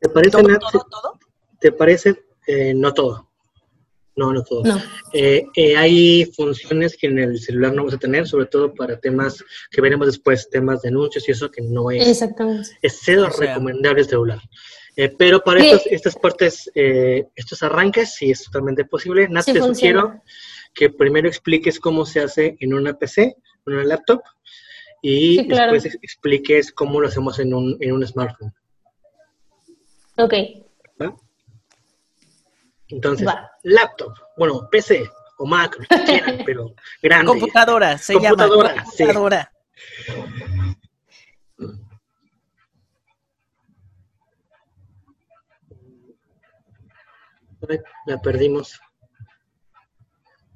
¿Te 0.00 0.08
parece, 0.08 0.30
¿Todo, 0.30 0.58
todo, 0.58 0.86
todo? 0.90 1.18
¿Te 1.60 1.72
parece? 1.72 2.14
Eh, 2.46 2.72
no 2.74 2.92
todo. 2.92 3.30
No, 4.16 4.32
no 4.32 4.44
todo. 4.44 4.62
No. 4.62 4.80
Eh, 5.12 5.44
eh, 5.56 5.76
hay 5.76 6.24
funciones 6.36 6.96
que 6.96 7.08
en 7.08 7.18
el 7.18 7.40
celular 7.40 7.72
no 7.72 7.78
vamos 7.78 7.94
a 7.94 7.98
tener, 7.98 8.28
sobre 8.28 8.46
todo 8.46 8.72
para 8.72 8.98
temas 9.00 9.44
que 9.70 9.80
veremos 9.80 10.06
después, 10.06 10.48
temas 10.50 10.82
de 10.82 10.90
anuncios 10.90 11.28
y 11.28 11.32
eso 11.32 11.50
que 11.50 11.62
no 11.62 11.90
es, 11.90 12.06
Exactamente. 12.06 12.68
es 12.80 13.00
cero 13.02 13.26
O 13.28 13.32
sea. 13.32 13.48
recomendable 13.54 14.02
el 14.02 14.08
celular. 14.08 14.38
Eh, 14.96 15.12
pero 15.18 15.40
para 15.42 15.60
estas 15.64 16.14
partes, 16.14 16.70
eh, 16.74 17.26
estos 17.34 17.62
arranques, 17.64 18.14
sí 18.14 18.30
es 18.30 18.44
totalmente 18.44 18.84
posible. 18.84 19.28
Nat, 19.28 19.44
Sí 19.44 19.52
te 19.52 19.58
funciona. 19.60 20.00
sugiero 20.02 20.22
que 20.72 20.90
primero 20.90 21.28
expliques 21.28 21.80
cómo 21.80 22.06
se 22.06 22.20
hace 22.20 22.56
en 22.60 22.74
una 22.74 22.96
PC, 22.96 23.36
en 23.66 23.72
una 23.72 23.84
laptop, 23.84 24.20
y 25.06 25.36
Sí, 25.36 25.46
claro. 25.48 25.72
después 25.72 25.94
ex- 25.94 26.02
expliques 26.02 26.72
cómo 26.72 26.98
lo 26.98 27.08
hacemos 27.08 27.38
en 27.38 27.52
un, 27.52 27.76
en 27.80 27.92
un 27.92 28.06
smartphone. 28.06 28.54
Ok. 30.16 30.32
¿va? 31.00 31.14
Entonces, 32.88 33.26
Va. 33.26 33.50
laptop, 33.64 34.14
bueno, 34.38 34.66
PC 34.70 35.06
o 35.38 35.44
Mac, 35.46 35.76
lo 35.78 35.86
que 35.86 36.04
quieran, 36.04 36.38
pero 36.46 36.74
grande. 37.02 37.26
Computadora, 37.32 37.98
se 37.98 38.14
Computadora, 38.14 38.68
llama. 38.76 38.84
sí. 38.86 39.04
Computadora. 39.04 39.52
Ay, 47.68 47.78
La 48.06 48.20
perdimos. 48.20 48.80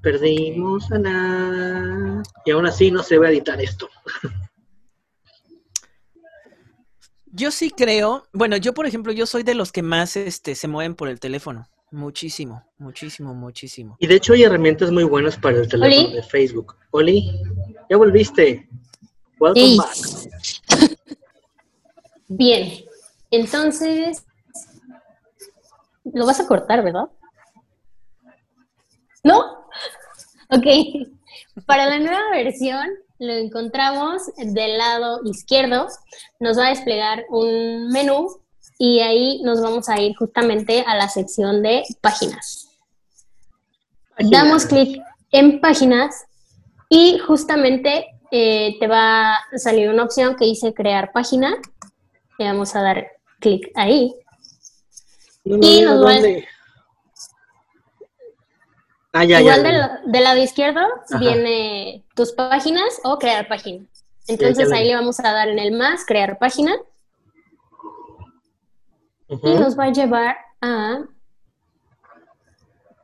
Perdimos 0.02 0.90
a 0.92 0.98
la... 0.98 2.22
Y 2.44 2.50
aún 2.50 2.66
así 2.66 2.90
no 2.90 3.02
se 3.02 3.18
va 3.18 3.26
a 3.26 3.30
editar 3.30 3.60
esto. 3.60 3.88
Yo 7.26 7.50
sí 7.50 7.70
creo, 7.70 8.26
bueno, 8.32 8.56
yo 8.56 8.74
por 8.74 8.86
ejemplo, 8.86 9.12
yo 9.12 9.26
soy 9.26 9.42
de 9.42 9.54
los 9.54 9.70
que 9.70 9.82
más 9.82 10.16
este, 10.16 10.54
se 10.54 10.66
mueven 10.66 10.94
por 10.94 11.08
el 11.08 11.20
teléfono. 11.20 11.68
Muchísimo, 11.90 12.64
muchísimo, 12.78 13.34
muchísimo. 13.34 13.96
Y 13.98 14.06
de 14.06 14.16
hecho 14.16 14.32
hay 14.34 14.42
herramientas 14.42 14.90
muy 14.90 15.04
buenas 15.04 15.36
para 15.36 15.58
el 15.58 15.68
teléfono 15.68 16.08
Oli. 16.08 16.14
de 16.16 16.22
Facebook. 16.22 16.76
Oli, 16.90 17.30
ya 17.88 17.96
volviste. 17.96 18.68
Welcome 19.38 19.76
back. 19.76 20.98
Bien. 22.28 22.84
Entonces, 23.30 24.24
lo 26.04 26.26
vas 26.26 26.40
a 26.40 26.46
cortar, 26.46 26.82
¿verdad? 26.82 27.08
¿No? 29.22 29.57
Ok. 30.50 30.66
Para 31.66 31.86
la 31.86 31.98
nueva 31.98 32.30
versión 32.32 32.86
lo 33.18 33.32
encontramos 33.32 34.22
del 34.36 34.78
lado 34.78 35.20
izquierdo. 35.24 35.88
Nos 36.40 36.58
va 36.58 36.66
a 36.66 36.70
desplegar 36.70 37.24
un 37.30 37.88
menú 37.88 38.28
y 38.78 39.00
ahí 39.00 39.42
nos 39.42 39.60
vamos 39.60 39.88
a 39.88 40.00
ir 40.00 40.14
justamente 40.16 40.84
a 40.86 40.96
la 40.96 41.08
sección 41.08 41.62
de 41.62 41.82
páginas. 42.00 42.68
Damos 44.18 44.66
clic 44.66 45.00
en 45.32 45.60
páginas 45.60 46.24
y 46.88 47.18
justamente 47.18 48.06
eh, 48.30 48.76
te 48.80 48.86
va 48.86 49.34
a 49.34 49.58
salir 49.58 49.88
una 49.90 50.04
opción 50.04 50.36
que 50.36 50.44
dice 50.46 50.72
crear 50.74 51.12
página. 51.12 51.54
Le 52.38 52.46
vamos 52.46 52.74
a 52.74 52.82
dar 52.82 53.06
clic 53.40 53.70
ahí. 53.74 54.14
No, 55.44 55.58
Y 55.60 55.82
nos 55.82 56.04
va- 56.04 56.14
dónde. 56.14 56.46
Ah, 59.12 59.24
ya, 59.24 59.40
Igual 59.40 59.62
ya. 59.62 59.62
del, 59.62 59.76
ya. 59.76 60.00
del 60.04 60.24
lado 60.24 60.38
izquierdo 60.42 60.80
Ajá. 60.80 61.18
viene 61.18 62.04
tus 62.14 62.32
páginas 62.32 63.00
o 63.04 63.18
crear 63.18 63.48
página. 63.48 63.86
Entonces 64.26 64.70
ahí 64.72 64.86
le 64.86 64.94
vamos 64.94 65.18
a 65.20 65.32
dar 65.32 65.48
en 65.48 65.58
el 65.58 65.72
más, 65.72 66.04
crear 66.04 66.38
página, 66.38 66.74
y 69.28 69.36
nos 69.54 69.78
va 69.78 69.84
a 69.84 69.92
llevar 69.92 70.36
a 70.60 71.00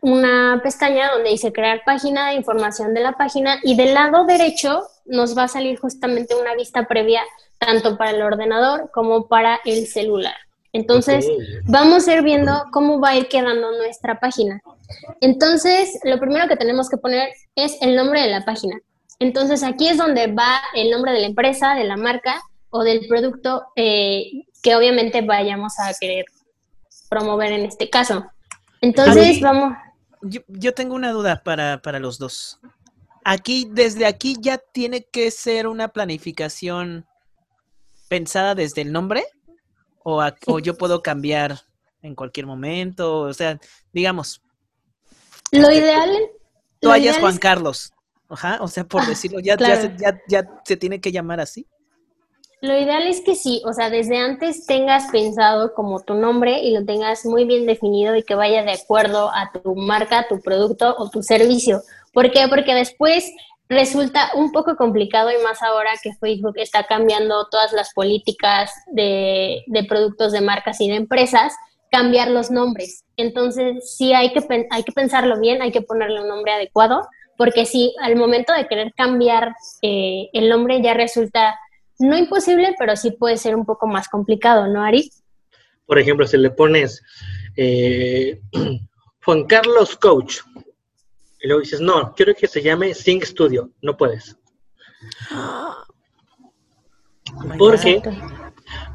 una 0.02 0.60
pestaña 0.62 1.10
donde 1.12 1.30
dice 1.30 1.50
crear 1.50 1.82
página, 1.84 2.34
información 2.34 2.92
de 2.92 3.00
la 3.00 3.12
página, 3.12 3.58
y 3.62 3.74
del 3.74 3.94
lado 3.94 4.24
derecho 4.26 4.86
nos 5.06 5.36
va 5.36 5.44
a 5.44 5.48
salir 5.48 5.78
justamente 5.78 6.34
una 6.34 6.54
vista 6.54 6.86
previa 6.86 7.22
tanto 7.58 7.96
para 7.96 8.10
el 8.10 8.20
ordenador 8.20 8.90
como 8.90 9.28
para 9.28 9.60
el 9.64 9.86
celular. 9.86 10.36
Entonces, 10.74 11.24
vamos 11.66 12.08
a 12.08 12.14
ir 12.14 12.22
viendo 12.22 12.52
cómo 12.72 13.00
va 13.00 13.10
a 13.10 13.16
ir 13.16 13.28
quedando 13.28 13.70
nuestra 13.78 14.18
página. 14.18 14.60
Entonces, 15.20 16.00
lo 16.02 16.18
primero 16.18 16.48
que 16.48 16.56
tenemos 16.56 16.90
que 16.90 16.96
poner 16.96 17.28
es 17.54 17.80
el 17.80 17.94
nombre 17.94 18.20
de 18.20 18.28
la 18.28 18.44
página. 18.44 18.80
Entonces, 19.20 19.62
aquí 19.62 19.86
es 19.86 19.96
donde 19.96 20.26
va 20.26 20.60
el 20.74 20.90
nombre 20.90 21.12
de 21.12 21.20
la 21.20 21.26
empresa, 21.28 21.76
de 21.76 21.84
la 21.84 21.96
marca 21.96 22.42
o 22.70 22.82
del 22.82 23.06
producto 23.06 23.66
eh, 23.76 24.24
que 24.64 24.74
obviamente 24.74 25.22
vayamos 25.22 25.78
a 25.78 25.94
querer 25.98 26.24
promover 27.08 27.52
en 27.52 27.66
este 27.66 27.88
caso. 27.88 28.26
Entonces, 28.80 29.40
vamos, 29.40 29.74
Yo, 30.22 30.40
yo 30.48 30.74
tengo 30.74 30.96
una 30.96 31.12
duda 31.12 31.40
para, 31.44 31.82
para 31.82 32.00
los 32.00 32.18
dos. 32.18 32.58
Aquí, 33.24 33.68
desde 33.70 34.06
aquí 34.06 34.36
ya 34.40 34.58
tiene 34.58 35.04
que 35.04 35.30
ser 35.30 35.68
una 35.68 35.86
planificación 35.86 37.06
pensada 38.08 38.56
desde 38.56 38.82
el 38.82 38.90
nombre 38.90 39.24
o, 40.04 40.20
a- 40.20 40.36
o 40.46 40.60
yo 40.60 40.76
puedo 40.76 41.02
cambiar 41.02 41.58
en 42.02 42.14
cualquier 42.14 42.46
momento, 42.46 43.20
o 43.22 43.32
sea, 43.34 43.58
digamos, 43.92 44.40
lo 45.50 45.70
ideal, 45.72 46.10
lo 46.10 46.28
toallas 46.80 47.16
ideal 47.16 47.20
Juan 47.20 47.34
es- 47.34 47.40
Carlos. 47.40 47.90
Ajá, 48.28 48.58
o 48.62 48.68
sea, 48.68 48.84
por 48.84 49.02
Ah, 49.02 49.08
decirlo, 49.08 49.38
ya, 49.40 49.52
ya, 49.56 49.56
claro. 49.56 49.94
ya, 49.98 50.20
ya 50.28 50.48
se 50.64 50.76
tiene 50.76 51.00
que 51.00 51.12
llamar 51.12 51.40
así. 51.40 51.66
Lo 52.62 52.74
ideal 52.78 53.06
es 53.06 53.20
que 53.20 53.34
sí, 53.34 53.60
o 53.66 53.74
sea, 53.74 53.90
desde 53.90 54.16
antes 54.16 54.64
tengas 54.64 55.10
pensado 55.12 55.74
como 55.74 56.00
tu 56.00 56.14
nombre 56.14 56.60
y 56.60 56.72
lo 56.72 56.84
tengas 56.86 57.26
muy 57.26 57.44
bien 57.44 57.66
definido 57.66 58.16
y 58.16 58.22
que 58.22 58.34
vaya 58.34 58.62
de 58.62 58.72
acuerdo 58.72 59.30
a 59.34 59.52
tu 59.52 59.76
marca, 59.76 60.26
tu 60.28 60.40
producto 60.40 60.94
o 60.96 61.10
tu 61.10 61.22
servicio. 61.22 61.82
¿Por 62.14 62.30
qué? 62.32 62.46
Porque 62.48 62.74
después 62.74 63.30
resulta 63.74 64.30
un 64.34 64.52
poco 64.52 64.76
complicado 64.76 65.30
y 65.30 65.42
más 65.42 65.62
ahora 65.62 65.90
que 66.02 66.14
Facebook 66.14 66.54
está 66.56 66.84
cambiando 66.84 67.46
todas 67.50 67.72
las 67.72 67.92
políticas 67.92 68.72
de, 68.92 69.62
de 69.66 69.84
productos 69.84 70.32
de 70.32 70.40
marcas 70.40 70.80
y 70.80 70.88
de 70.88 70.96
empresas, 70.96 71.54
cambiar 71.90 72.30
los 72.30 72.50
nombres. 72.50 73.04
Entonces, 73.16 73.94
sí 73.96 74.12
hay 74.12 74.32
que, 74.32 74.42
hay 74.70 74.82
que 74.82 74.92
pensarlo 74.92 75.38
bien, 75.38 75.62
hay 75.62 75.70
que 75.70 75.82
ponerle 75.82 76.22
un 76.22 76.28
nombre 76.28 76.52
adecuado, 76.52 77.06
porque 77.36 77.66
si 77.66 77.94
al 78.02 78.16
momento 78.16 78.52
de 78.52 78.66
querer 78.66 78.92
cambiar 78.96 79.54
eh, 79.82 80.28
el 80.32 80.48
nombre 80.48 80.82
ya 80.82 80.94
resulta 80.94 81.58
no 81.98 82.18
imposible, 82.18 82.74
pero 82.78 82.96
sí 82.96 83.12
puede 83.12 83.36
ser 83.36 83.54
un 83.54 83.64
poco 83.64 83.86
más 83.86 84.08
complicado, 84.08 84.66
¿no, 84.66 84.82
Ari? 84.82 85.10
Por 85.86 85.98
ejemplo, 85.98 86.26
si 86.26 86.36
le 86.36 86.50
pones 86.50 87.02
eh, 87.56 88.40
Juan 89.24 89.44
Carlos 89.44 89.96
Coach 89.96 90.38
y 91.44 91.46
luego 91.46 91.60
dices, 91.60 91.80
no, 91.82 92.14
quiero 92.16 92.34
que 92.34 92.46
se 92.46 92.62
llame 92.62 92.94
Sing 92.94 93.22
Studio, 93.22 93.70
no 93.82 93.98
puedes. 93.98 94.34
¿Por 97.58 97.78
qué? 97.78 98.00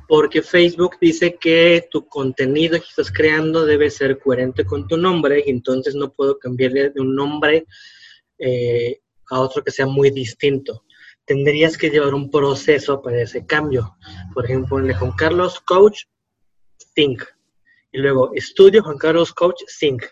Porque 0.08 0.41
Facebook 0.41 0.98
dice 1.00 1.38
que 1.39 1.88
tu 1.91 2.08
contenido 2.08 2.79
que 2.79 2.88
estás 2.88 3.12
creando 3.12 3.68
debe 3.68 3.91
ser 3.91 4.18
coherente 4.18 4.65
con 4.65 4.88
tu 4.88 4.98
nombre 4.98 5.44
y 5.46 5.51
entonces 5.51 5.94
no 5.94 6.12
puedo 6.12 6.39
cambiarle 6.39 6.89
de 6.89 7.00
un 7.00 7.13
nombre 7.13 7.68
eh, 8.39 9.00
a 9.29 9.41
otro 9.41 9.63
que 9.63 9.70
sea 9.70 9.86
muy 9.86 10.10
distinto. 10.10 10.86
Tendrías 11.25 11.77
que 11.77 11.91
llevar 11.91 12.15
un 12.15 12.32
proceso 12.32 13.00
para 13.00 13.22
ese 13.22 13.46
cambio. 13.46 13.96
Por 14.34 14.46
ejemplo, 14.46 14.70
ponle 14.70 14.96
Juan 14.96 15.12
Carlos 15.12 15.60
Coach 15.60 16.06
Think. 16.96 17.22
Y 17.91 18.00
luego 18.00 18.32
Estudio 18.34 18.82
Juan 18.82 18.98
Carlos 18.98 19.32
Coach 19.34 19.62
Think. 19.79 20.03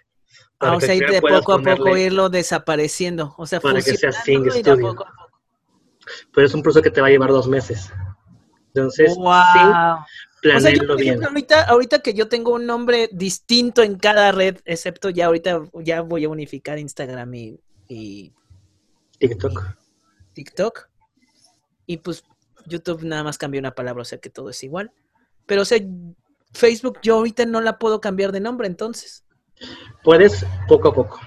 Ah, 0.59 0.75
o 0.75 0.81
sea, 0.81 0.95
ir 0.95 1.07
de 1.07 1.21
poco 1.21 1.53
a 1.53 1.61
poco 1.61 1.95
irlo 1.95 2.29
desapareciendo. 2.29 3.35
O 3.37 3.45
sea, 3.45 3.59
para 3.59 3.81
que 3.81 3.95
sea 3.95 4.11
Think 4.25 4.49
Studio. 4.49 4.95
Pero 6.33 6.47
es 6.47 6.53
un 6.53 6.63
proceso 6.63 6.81
que 6.81 6.89
te 6.89 7.01
va 7.01 7.07
a 7.07 7.09
llevar 7.09 7.29
dos 7.29 7.47
meses. 7.47 7.91
Entonces, 8.73 9.15
wow. 9.15 9.33
bien. 10.97 11.23
Ahorita, 11.23 11.63
ahorita 11.63 11.99
que 11.99 12.13
yo 12.13 12.27
tengo 12.27 12.53
un 12.53 12.65
nombre 12.65 13.09
distinto 13.11 13.83
en 13.83 13.97
cada 13.97 14.31
red, 14.31 14.57
excepto 14.65 15.09
ya 15.09 15.27
ahorita 15.27 15.69
ya 15.83 16.01
voy 16.01 16.25
a 16.25 16.29
unificar 16.29 16.79
Instagram 16.79 17.33
y, 17.33 18.33
TikTok. 19.19 19.63
TikTok. 20.33 20.89
Y 21.85 21.97
pues 21.97 22.23
YouTube 22.65 23.03
nada 23.03 23.23
más 23.23 23.37
cambió 23.37 23.59
una 23.59 23.73
palabra, 23.73 24.01
o 24.01 24.05
sea 24.05 24.19
que 24.19 24.29
todo 24.29 24.49
es 24.49 24.63
igual. 24.63 24.91
Pero 25.45 25.61
o 25.61 25.65
sea, 25.65 25.79
Facebook 26.53 26.99
yo 27.01 27.15
ahorita 27.15 27.45
no 27.45 27.61
la 27.61 27.77
puedo 27.79 28.01
cambiar 28.01 28.31
de 28.31 28.39
nombre 28.39 28.67
entonces. 28.67 29.23
Puedes 30.03 30.45
poco 30.67 30.89
a 30.89 30.93
poco. 30.93 31.19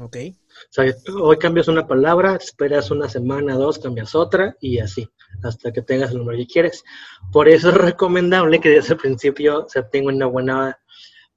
Ok. 0.00 0.16
O 0.16 0.70
sea, 0.70 0.84
hoy 1.20 1.38
cambias 1.38 1.68
una 1.68 1.86
palabra, 1.86 2.36
esperas 2.36 2.90
una 2.90 3.08
semana, 3.08 3.54
dos, 3.54 3.78
cambias 3.78 4.14
otra 4.14 4.56
y 4.60 4.78
así, 4.78 5.08
hasta 5.42 5.72
que 5.72 5.82
tengas 5.82 6.10
el 6.10 6.18
número 6.18 6.38
que 6.38 6.46
quieres. 6.46 6.84
Por 7.32 7.48
eso 7.48 7.70
es 7.70 7.74
recomendable 7.74 8.60
que 8.60 8.70
desde 8.70 8.94
el 8.94 9.00
principio 9.00 9.66
se 9.68 9.82
tenga 9.84 10.08
una 10.08 10.26
buena 10.26 10.78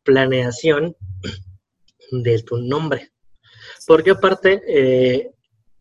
planeación 0.04 0.96
de 2.12 2.42
tu 2.44 2.58
nombre. 2.58 3.12
Porque 3.88 4.12
aparte, 4.12 4.62
eh, 4.68 5.32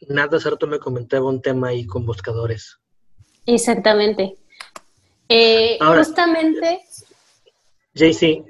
nada 0.09 0.39
cierto 0.39 0.67
me 0.67 0.79
comentaba 0.79 1.29
un 1.29 1.43
tema 1.43 1.69
ahí 1.69 1.87
con 1.87 2.07
buscadores. 2.07 2.79
Exactamente. 3.47 4.37
Eh, 5.29 5.79
justamente. 5.81 6.81
JC, 7.95 8.45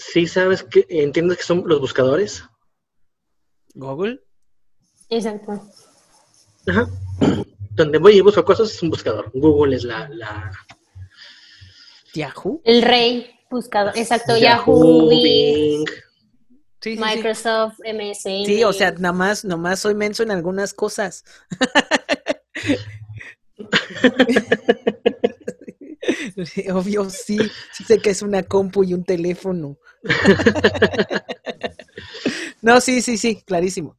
¿sí 0.00 0.26
sabes 0.26 0.62
que 0.62 0.86
entiendes 0.88 1.38
que 1.38 1.44
son 1.44 1.62
los 1.66 1.80
buscadores? 1.80 2.44
Google. 3.74 4.20
Exacto. 5.08 5.60
Ajá. 6.66 6.88
Donde 7.70 7.98
voy 7.98 8.16
y 8.16 8.20
busco 8.20 8.44
cosas 8.44 8.72
es 8.72 8.82
un 8.82 8.90
buscador. 8.90 9.30
Google 9.34 9.76
es 9.76 9.84
la, 9.84 10.08
la... 10.08 10.50
Yahoo. 12.14 12.60
El 12.64 12.82
rey 12.82 13.30
buscador. 13.50 13.96
Exacto, 13.96 14.36
Yahoo, 14.36 15.08
Bing. 15.08 15.86
Microsoft, 16.84 17.78
MSN. 17.80 18.46
Sí, 18.46 18.64
o 18.64 18.72
sea, 18.72 18.90
nada 18.92 19.12
más, 19.12 19.44
nomás 19.44 19.80
soy 19.80 19.94
menso 19.94 20.22
en 20.22 20.30
algunas 20.30 20.74
cosas. 20.74 21.24
Obvio, 26.72 27.10
sí, 27.10 27.38
sí 27.72 27.84
sé 27.84 27.98
que 27.98 28.10
es 28.10 28.22
una 28.22 28.42
compu 28.42 28.84
y 28.84 28.94
un 28.94 29.04
teléfono. 29.04 29.76
no, 32.62 32.80
sí, 32.80 33.02
sí, 33.02 33.16
sí, 33.16 33.42
clarísimo. 33.42 33.96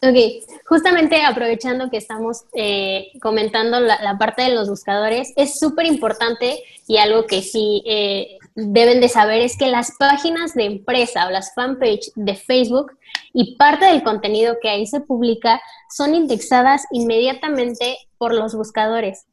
Ok, 0.00 0.44
justamente 0.66 1.24
aprovechando 1.24 1.90
que 1.90 1.96
estamos 1.96 2.44
eh, 2.54 3.08
comentando 3.20 3.80
la, 3.80 4.16
parte 4.16 4.42
de 4.42 4.54
los 4.54 4.68
buscadores, 4.68 5.32
es 5.34 5.58
súper 5.58 5.86
importante 5.86 6.62
y 6.86 6.98
algo 6.98 7.26
que 7.26 7.42
sí 7.42 7.82
eh, 7.84 8.38
deben 8.54 9.00
de 9.00 9.08
saber 9.08 9.40
es 9.40 9.56
que 9.56 9.66
las 9.66 9.90
páginas 9.98 10.54
de 10.54 10.66
empresa 10.66 11.26
o 11.26 11.30
las 11.30 11.52
fanpage 11.52 12.12
de 12.14 12.36
Facebook 12.36 12.96
y 13.32 13.56
parte 13.56 13.86
del 13.86 14.04
contenido 14.04 14.58
que 14.62 14.68
ahí 14.68 14.86
se 14.86 15.00
publica 15.00 15.60
son 15.90 16.14
indexadas 16.14 16.84
inmediatamente 16.92 17.98
por 18.18 18.32
los 18.32 18.54
buscadores, 18.54 19.26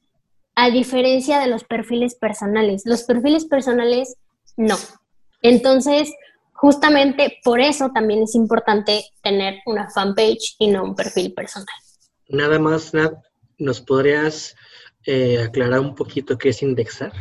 a 0.56 0.70
diferencia 0.70 1.39
de 1.39 1.48
los 1.48 1.63
perfiles 1.63 2.15
personales. 2.15 2.84
Los 2.86 3.04
perfiles 3.04 3.46
personales 3.46 4.15
no. 4.56 4.78
Entonces, 5.41 6.12
justamente 6.54 7.39
por 7.44 7.60
eso 7.60 7.91
también 7.94 8.24
es 8.24 8.36
importante 8.36 9.04
tener 9.22 9.60
una 9.65 9.89
fanpage 9.89 10.56
y 10.58 10.68
no 10.68 10.84
un 10.84 10.96
perfil 10.96 11.34
personal. 11.34 11.76
Nada 12.30 12.58
más, 12.58 12.94
Nat, 12.94 13.13
¿nos 13.58 13.82
podrías 13.82 14.56
eh, 15.06 15.44
aclarar 15.44 15.82
un 15.82 15.94
poquito 15.94 16.38
qué 16.38 16.50
es 16.50 16.63
indexar? 16.63 17.12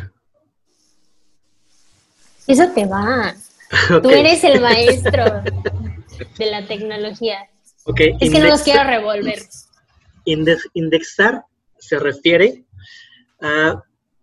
Eso 2.46 2.70
te 2.74 2.86
va. 2.86 3.34
Tú 4.02 4.10
eres 4.10 4.44
el 4.44 4.60
maestro 4.60 5.24
de 6.38 6.50
la 6.50 6.66
tecnología. 6.66 7.48
es 7.96 8.30
que 8.30 8.38
no 8.38 8.46
los 8.46 8.62
quiero 8.62 8.84
revolver. 8.84 9.40
indexar 10.24 11.44
se 11.78 11.98
refiere 11.98 12.63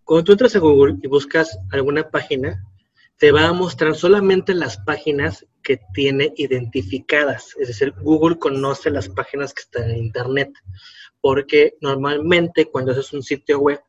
cuando 0.04 0.24
tú 0.24 0.32
entras 0.32 0.56
a 0.56 0.60
Google 0.60 0.98
y 1.02 1.08
buscas 1.08 1.58
alguna 1.72 2.10
página, 2.10 2.64
te 3.18 3.32
va 3.32 3.48
a 3.48 3.54
mostrar 3.54 3.96
solamente 3.96 4.56
las 4.56 4.78
páginas 4.78 5.46
que 5.62 5.80
tiene 5.94 6.34
identificadas. 6.38 7.56
Es 7.60 7.68
decir, 7.68 7.94
Google 8.02 8.40
conoce 8.40 8.90
las 8.90 9.10
páginas 9.10 9.54
que 9.54 9.62
están 9.62 9.92
en 9.92 9.98
Internet, 9.98 10.52
porque 11.22 11.76
normalmente 11.82 12.66
cuando 12.66 12.94
haces 12.94 13.14
un 13.14 13.22
sitio 13.22 13.60
web, 13.60 13.80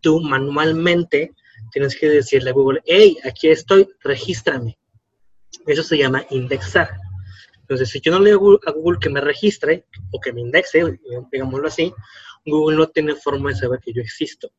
tú 0.00 0.20
manualmente 0.20 1.32
tienes 1.72 1.96
que 1.96 2.08
decirle 2.08 2.50
a 2.50 2.54
Google, 2.54 2.82
hey, 2.84 3.16
aquí 3.24 3.48
estoy, 3.48 3.88
regístrame. 4.02 4.76
Eso 5.66 5.84
se 5.84 5.98
llama 5.98 6.24
indexar. 6.30 6.90
Entonces, 7.60 7.90
si 7.90 8.00
yo 8.00 8.10
no 8.10 8.18
le 8.18 8.30
digo 8.30 8.58
a 8.66 8.72
Google 8.72 8.98
que 8.98 9.10
me 9.10 9.20
registre 9.20 9.86
o 10.10 10.18
que 10.20 10.32
me 10.32 10.40
indexe, 10.40 10.82
digámoslo 11.30 11.68
así, 11.68 11.92
Google 12.44 12.76
no 12.76 12.88
tiene 12.88 13.14
forma 13.14 13.50
de 13.50 13.56
saber 13.56 13.78
que 13.78 13.92
yo 13.92 14.02
existo. 14.02 14.50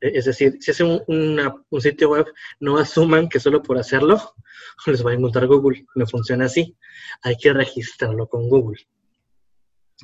Es 0.00 0.24
decir, 0.24 0.56
si 0.60 0.70
hacen 0.70 1.02
un, 1.06 1.80
sitio 1.80 2.10
web, 2.10 2.26
no 2.58 2.78
asuman 2.78 3.28
que 3.28 3.38
solo 3.38 3.62
por 3.62 3.78
hacerlo 3.78 4.34
les 4.86 5.04
va 5.04 5.10
a 5.10 5.14
encontrar 5.14 5.46
Google. 5.46 5.86
No 5.94 6.06
funciona 6.06 6.46
así. 6.46 6.76
Hay 7.22 7.36
que 7.36 7.52
registrarlo 7.52 8.28
con 8.28 8.48
Google. 8.48 8.86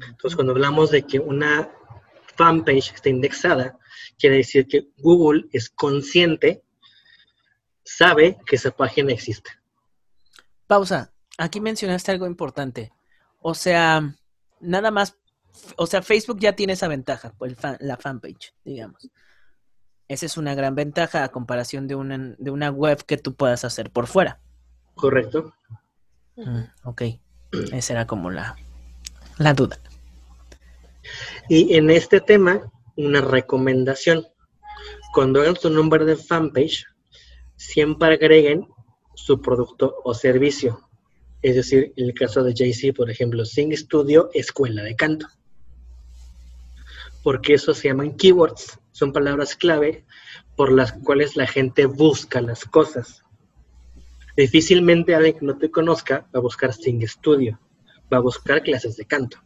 Entonces, 0.06 0.36
cuando 0.36 0.52
hablamos 0.52 0.90
de 0.90 1.02
que 1.02 1.18
una 1.18 1.70
fanpage 2.36 2.92
está 2.94 3.08
indexada, 3.08 3.78
quiere 4.18 4.36
decir 4.36 4.68
que 4.68 4.88
Google 4.98 5.46
es 5.52 5.70
consciente, 5.70 6.62
sabe 7.82 8.36
que 8.46 8.56
esa 8.56 8.70
página 8.70 9.12
existe. 9.12 9.50
Pausa. 10.66 11.12
Aquí 11.38 11.60
mencionaste 11.60 12.12
algo 12.12 12.26
importante. 12.26 12.92
O 13.40 13.54
sea, 13.54 14.14
nada 14.60 14.90
más, 14.90 15.16
o 15.76 15.86
sea, 15.86 16.02
Facebook 16.02 16.38
ya 16.40 16.54
tiene 16.54 16.74
esa 16.74 16.88
ventaja, 16.88 17.32
pues, 17.38 17.56
la 17.80 17.96
fanpage, 17.96 18.54
digamos. 18.64 19.10
Esa 20.08 20.26
es 20.26 20.36
una 20.36 20.54
gran 20.54 20.74
ventaja 20.74 21.24
a 21.24 21.28
comparación 21.28 21.88
de 21.88 21.94
una, 21.94 22.34
de 22.38 22.50
una 22.50 22.70
web 22.70 23.04
que 23.04 23.16
tú 23.16 23.34
puedas 23.34 23.64
hacer 23.64 23.90
por 23.90 24.06
fuera. 24.06 24.40
Correcto. 24.94 25.52
Mm, 26.36 26.62
ok. 26.84 27.02
Esa 27.72 27.92
era 27.94 28.06
como 28.06 28.30
la, 28.30 28.56
la 29.38 29.54
duda. 29.54 29.78
Y 31.48 31.74
en 31.74 31.90
este 31.90 32.20
tema, 32.20 32.70
una 32.96 33.20
recomendación. 33.20 34.26
Cuando 35.12 35.40
hagan 35.40 35.56
su 35.56 35.70
nombre 35.70 36.04
de 36.04 36.16
fanpage, 36.16 36.84
siempre 37.56 38.14
agreguen 38.14 38.66
su 39.14 39.40
producto 39.40 39.96
o 40.04 40.14
servicio. 40.14 40.88
Es 41.42 41.56
decir, 41.56 41.92
en 41.96 42.06
el 42.06 42.14
caso 42.14 42.42
de 42.42 42.54
JC, 42.54 42.94
por 42.94 43.10
ejemplo, 43.10 43.44
Sing 43.44 43.74
Studio, 43.76 44.30
Escuela 44.34 44.82
de 44.82 44.96
Canto. 44.96 45.26
Porque 47.26 47.54
eso 47.54 47.74
se 47.74 47.88
llaman 47.88 48.16
keywords 48.16 48.78
son 48.92 49.12
palabras 49.12 49.56
clave 49.56 50.04
por 50.54 50.70
las 50.70 50.92
cuales 50.92 51.34
la 51.34 51.48
gente 51.48 51.86
busca 51.86 52.40
las 52.40 52.64
cosas. 52.64 53.24
Difícilmente 54.36 55.12
alguien 55.12 55.36
que 55.40 55.44
no 55.44 55.58
te 55.58 55.68
conozca 55.68 56.28
va 56.32 56.38
a 56.38 56.42
buscar 56.42 56.72
Sing 56.72 57.04
Studio, 57.04 57.58
va 58.12 58.18
a 58.18 58.20
buscar 58.20 58.62
clases 58.62 58.96
de 58.96 59.06
canto. 59.06 59.38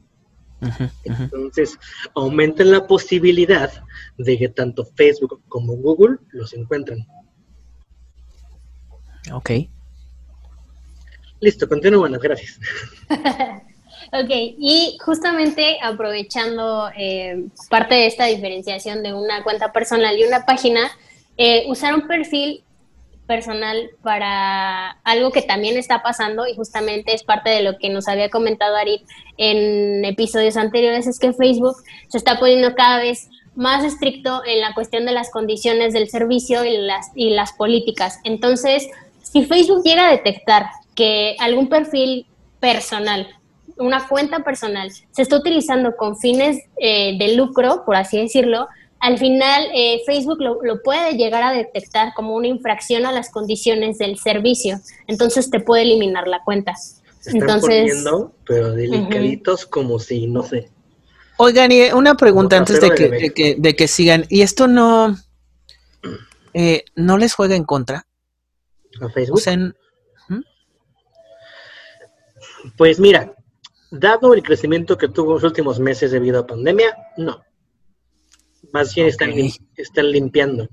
Entonces, 1.05 1.79
aumenten 2.15 2.71
la 2.71 2.87
posibilidad 2.87 3.73
de 4.19 4.37
que 4.37 4.51
tanto 4.51 4.85
Facebook 4.85 5.41
como 5.49 5.73
Google 5.73 6.19
los 6.33 6.53
encuentren. 6.53 7.07
Ok. 9.33 9.53
Listo, 11.41 11.67
continúo, 11.67 12.01
buenas, 12.01 12.21
gracias. 12.21 12.61
Ok, 14.13 14.31
y 14.31 14.99
justamente 15.05 15.79
aprovechando 15.81 16.91
eh, 16.97 17.45
parte 17.69 17.95
de 17.95 18.07
esta 18.07 18.25
diferenciación 18.25 19.05
de 19.05 19.15
una 19.15 19.45
cuenta 19.45 19.73
personal 19.73 20.19
y 20.19 20.25
una 20.25 20.45
página, 20.45 20.91
eh, 21.37 21.65
usar 21.69 21.95
un 21.95 22.09
perfil 22.09 22.65
personal 23.29 23.91
para 24.03 24.91
algo 25.05 25.31
que 25.31 25.43
también 25.43 25.77
está 25.79 26.03
pasando 26.03 26.49
y 26.49 26.57
justamente 26.57 27.15
es 27.15 27.23
parte 27.23 27.51
de 27.51 27.63
lo 27.63 27.79
que 27.79 27.89
nos 27.89 28.09
había 28.09 28.29
comentado 28.31 28.75
Arit 28.75 29.03
en 29.37 30.05
episodios 30.05 30.57
anteriores, 30.57 31.07
es 31.07 31.21
que 31.21 31.33
Facebook 31.33 31.77
se 32.09 32.19
está 32.19 32.41
poniendo 32.41 32.75
cada 32.75 32.99
vez 32.99 33.29
más 33.55 33.85
estricto 33.85 34.43
en 34.45 34.61
la 34.61 34.75
cuestión 34.75 35.07
de 35.07 35.13
las 35.13 35.31
condiciones 35.31 35.93
del 35.93 36.09
servicio 36.09 36.65
y 36.65 36.77
las, 36.79 37.13
y 37.15 37.31
las 37.31 37.53
políticas. 37.53 38.19
Entonces, 38.25 38.89
si 39.23 39.45
Facebook 39.45 39.85
llega 39.85 40.09
a 40.09 40.11
detectar 40.11 40.67
que 40.97 41.37
algún 41.39 41.69
perfil 41.69 42.27
personal, 42.59 43.29
una 43.81 44.07
cuenta 44.07 44.45
personal, 44.45 44.91
se 44.91 45.23
está 45.23 45.37
utilizando 45.37 45.97
con 45.97 46.17
fines 46.17 46.59
eh, 46.79 47.17
de 47.19 47.35
lucro, 47.35 47.85
por 47.85 47.97
así 47.97 48.19
decirlo, 48.19 48.69
al 49.01 49.19
final 49.19 49.65
eh, 49.75 50.03
Facebook 50.05 50.39
lo, 50.41 50.83
puede 50.83 51.15
llegar 51.17 51.43
a 51.43 51.53
detectar 51.53 52.13
como 52.15 52.35
una 52.35 52.49
infracción 52.49 53.07
a 53.07 53.13
las 53.13 53.31
condiciones 53.31 53.97
del 53.97 54.19
servicio. 54.19 54.79
Entonces 55.07 55.51
te 55.51 55.59
puede 55.59 55.83
eliminar 55.83 56.29
la 56.29 56.45
cuenta. 56.45 56.75
Se 56.77 57.31
están 57.31 57.43
Entonces, 57.43 57.63
poniendo, 57.63 58.35
pero 58.47 58.73
delicaditos 58.73 59.65
como 59.65 59.99
si, 59.99 60.27
no 60.27 60.43
sé. 60.43 60.71
Oigan, 61.39 61.73
y 61.73 61.91
una 61.93 62.17
pregunta 62.17 62.59
antes 62.59 62.79
de 62.83 62.91
que, 62.91 63.09
de 63.09 63.33
que, 63.33 63.57
de, 63.59 63.75
que, 63.75 63.89
sigan. 63.89 64.27
¿Y 64.29 64.43
esto 64.43 64.69
no, 64.69 65.17
eh, 66.53 66.85
no 66.95 67.17
les 67.17 67.33
juega 67.33 67.57
en 67.57 67.65
contra? 67.65 68.07
¿A 69.01 69.09
Facebook? 69.09 69.39
O 69.39 69.41
sea, 69.41 69.57
¿hmm? 69.57 70.43
Pues 72.77 73.01
mira, 73.01 73.33
dado 73.91 74.35
el 74.35 74.43
crecimiento 74.43 74.97
que 74.97 75.09
tuvo 75.09 75.31
en 75.31 75.35
los 75.35 75.45
últimos 75.45 75.81
meses 75.81 76.11
debido 76.11 76.41
a 76.41 76.47
pandemia, 76.47 76.97
no. 77.17 77.43
Más 78.73 78.95
bien 78.95 79.09
están, 79.09 79.33
están 79.77 80.11
limpiando. 80.11 80.69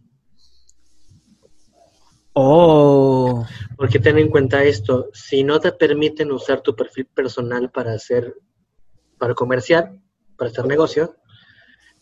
Oh. 2.33 3.45
Porque 3.75 3.99
ten 3.99 4.17
en 4.19 4.29
cuenta 4.29 4.63
esto, 4.63 5.09
si 5.13 5.43
no 5.43 5.59
te 5.59 5.71
permiten 5.71 6.31
usar 6.31 6.61
tu 6.61 6.75
perfil 6.75 7.07
personal 7.07 7.71
para 7.71 7.93
hacer, 7.93 8.35
para 9.17 9.33
comerciar, 9.33 9.91
para 10.37 10.51
hacer 10.51 10.65
negocio, 10.65 11.15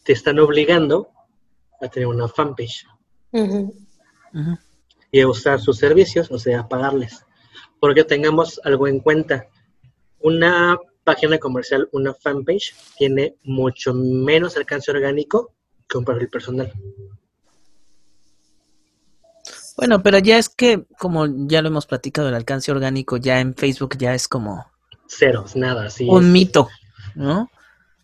te 0.04 0.13
están 0.13 0.39
obligando 0.39 1.10
a 1.82 1.88
tener 1.88 2.08
una 2.08 2.28
fanpage. 2.28 2.86
Y 5.12 5.21
a 5.21 5.28
usar 5.28 5.62
sus 5.62 5.78
servicios, 5.78 6.30
o 6.32 6.38
sea, 6.38 6.62
a 6.62 6.67
pagarles. 6.67 7.25
Porque 7.80 8.04
tengamos 8.04 8.60
algo 8.65 8.88
en 8.88 8.99
cuenta. 8.99 9.47
Una 10.19 10.78
página 11.06 11.38
comercial, 11.38 11.88
una 11.94 12.13
fanpage, 12.13 12.76
tiene 12.98 13.36
mucho 13.44 13.94
menos 13.94 14.58
alcance 14.58 14.91
orgánico 14.91 15.54
que 15.88 15.98
un 15.98 16.04
perfil 16.04 16.28
personal. 16.28 16.74
Bueno, 19.78 20.02
pero 20.02 20.20
ya 20.20 20.38
es 20.38 20.50
que, 20.50 20.86
como 20.98 21.28
ya 21.48 21.62
lo 21.62 21.68
hemos 21.68 21.86
platicado, 21.86 22.30
el 22.30 22.36
alcance 22.36 22.72
orgánico 22.72 23.18
ya 23.18 23.39
en 23.39 23.56
Facebook 23.56 23.98
ya 23.98 24.13
es 24.13 24.28
como... 24.28 24.65
Cero, 25.08 25.46
nada, 25.56 25.89
sí. 25.89 26.08
Un 26.10 26.32
mito, 26.32 26.70
¿no? 27.13 27.50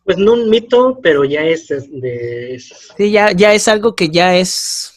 Pues 0.04 0.18
no 0.18 0.34
un 0.34 0.50
mito, 0.50 1.00
pero 1.02 1.24
ya 1.24 1.42
es 1.44 1.68
de... 1.68 2.62
Sí, 2.98 3.12
ya, 3.12 3.32
ya 3.32 3.54
es 3.54 3.68
algo 3.68 3.96
que 3.96 4.10
ya 4.10 4.36
es... 4.36 4.94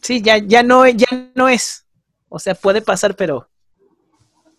Sí, 0.00 0.22
ya, 0.22 0.38
ya, 0.38 0.62
no, 0.62 0.88
ya 0.88 1.30
no 1.34 1.48
es. 1.48 1.84
O 2.28 2.38
sea, 2.38 2.54
puede 2.54 2.80
pasar, 2.80 3.14
pero 3.14 3.48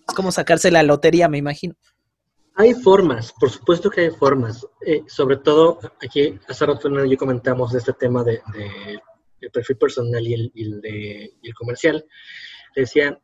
es 0.07 0.13
como 0.13 0.31
sacarse 0.31 0.69
la 0.69 0.83
lotería, 0.83 1.27
me 1.27 1.37
imagino. 1.39 1.75
Hay 2.61 2.73
formas, 2.73 3.31
por 3.39 3.49
supuesto 3.49 3.89
que 3.89 4.01
hay 4.01 4.09
formas. 4.09 4.67
Eh, 4.85 5.03
sobre 5.07 5.37
todo, 5.37 5.79
aquí 6.01 6.37
hace 6.45 6.65
rato 6.65 7.05
yo 7.05 7.17
comentamos 7.17 7.71
de 7.71 7.79
este 7.79 7.93
tema 7.93 8.21
de, 8.21 8.41
de 9.39 9.49
perfil 9.49 9.77
personal 9.77 10.27
y 10.27 10.33
el, 10.33 10.81
de, 10.81 11.35
y 11.41 11.47
el 11.47 11.53
comercial. 11.53 12.05
Decía 12.75 13.17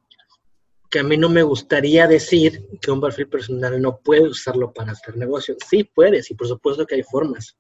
que 0.90 1.00
a 1.00 1.04
mí 1.04 1.18
no 1.18 1.28
me 1.28 1.44
gustaría 1.44 2.08
decir 2.08 2.66
que 2.80 2.92
un 2.92 3.02
perfil 3.02 3.28
personal 3.28 3.82
no 3.82 3.98
puede 3.98 4.30
usarlo 4.30 4.72
para 4.72 4.94
hacer 4.94 5.18
negocio. 5.18 5.58
Sí 5.70 5.84
puedes, 5.84 6.32
y 6.32 6.36
por 6.36 6.48
supuesto 6.48 6.86
que 6.86 6.96
hay 6.96 7.04
formas. 7.04 7.58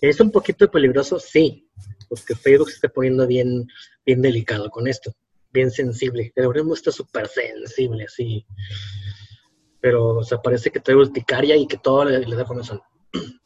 ¿Es 0.00 0.20
un 0.20 0.30
poquito 0.30 0.70
peligroso? 0.70 1.20
Sí, 1.20 1.68
porque 2.08 2.34
Facebook 2.34 2.70
se 2.70 2.76
está 2.76 2.88
poniendo 2.88 3.26
bien, 3.26 3.66
bien 4.06 4.22
delicado 4.22 4.70
con 4.70 4.88
esto, 4.88 5.12
bien 5.52 5.70
sensible. 5.70 6.32
El 6.34 6.44
algoritmo 6.44 6.72
está 6.72 6.90
súper 6.90 7.28
sensible, 7.28 8.04
así 8.04 8.46
pero 9.80 10.18
o 10.18 10.24
sea, 10.24 10.38
parece 10.38 10.70
que 10.70 10.80
trae 10.80 10.96
urticaria 10.96 11.56
y 11.56 11.66
que 11.66 11.78
todo 11.78 12.04
le, 12.04 12.20
le 12.20 12.36
da 12.36 12.44
comezón. 12.44 12.80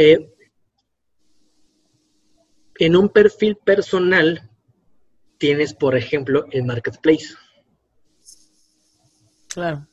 Eh, 0.00 0.32
en 2.78 2.94
un 2.94 3.08
perfil 3.08 3.56
personal 3.56 4.48
tienes, 5.38 5.74
por 5.74 5.96
ejemplo, 5.96 6.46
el 6.52 6.64
marketplace. 6.64 7.34
Claro. 9.48 9.88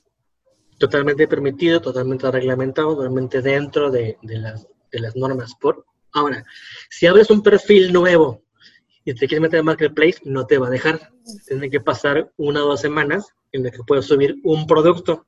Totalmente 0.78 1.28
permitido, 1.28 1.82
totalmente 1.82 2.30
reglamentado, 2.30 2.96
totalmente 2.96 3.42
dentro 3.42 3.90
de, 3.90 4.18
de, 4.22 4.38
las, 4.38 4.68
de 4.92 5.00
las 5.00 5.16
normas. 5.16 5.56
Por 5.60 5.86
ahora, 6.12 6.46
si 6.92 7.08
abres 7.08 7.32
un 7.32 7.42
perfil 7.42 7.92
nuevo 7.92 8.44
y 9.06 9.14
te 9.14 9.28
quieres 9.28 9.42
meter 9.42 9.60
en 9.62 9.66
marketplace, 9.66 10.20
no 10.26 10.46
te 10.46 10.58
va 10.58 10.68
a 10.68 10.72
dejar. 10.72 11.12
Tiene 11.48 11.70
que 11.70 11.80
pasar 11.80 12.32
una 12.38 12.64
o 12.64 12.68
dos 12.68 12.82
semanas 12.82 13.34
en 13.56 13.64
las 13.64 13.72
que 13.72 13.84
puedas 13.84 14.06
subir 14.06 14.36
un 14.44 14.68
producto. 14.68 15.26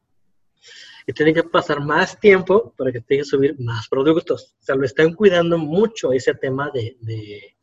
Y 1.06 1.14
tiene 1.14 1.34
que 1.34 1.44
pasar 1.44 1.80
más 1.80 2.20
tiempo 2.20 2.74
para 2.78 2.92
que 2.92 3.00
tengas 3.02 3.28
que 3.28 3.30
subir 3.30 3.60
más 3.60 3.88
productos. 3.88 4.56
O 4.60 4.64
sea, 4.64 4.76
lo 4.76 4.86
están 4.86 5.14
cuidando 5.14 5.58
mucho 5.58 6.12
ese 6.12 6.34
tema 6.34 6.70
de, 6.74 6.98
de, 7.00 7.56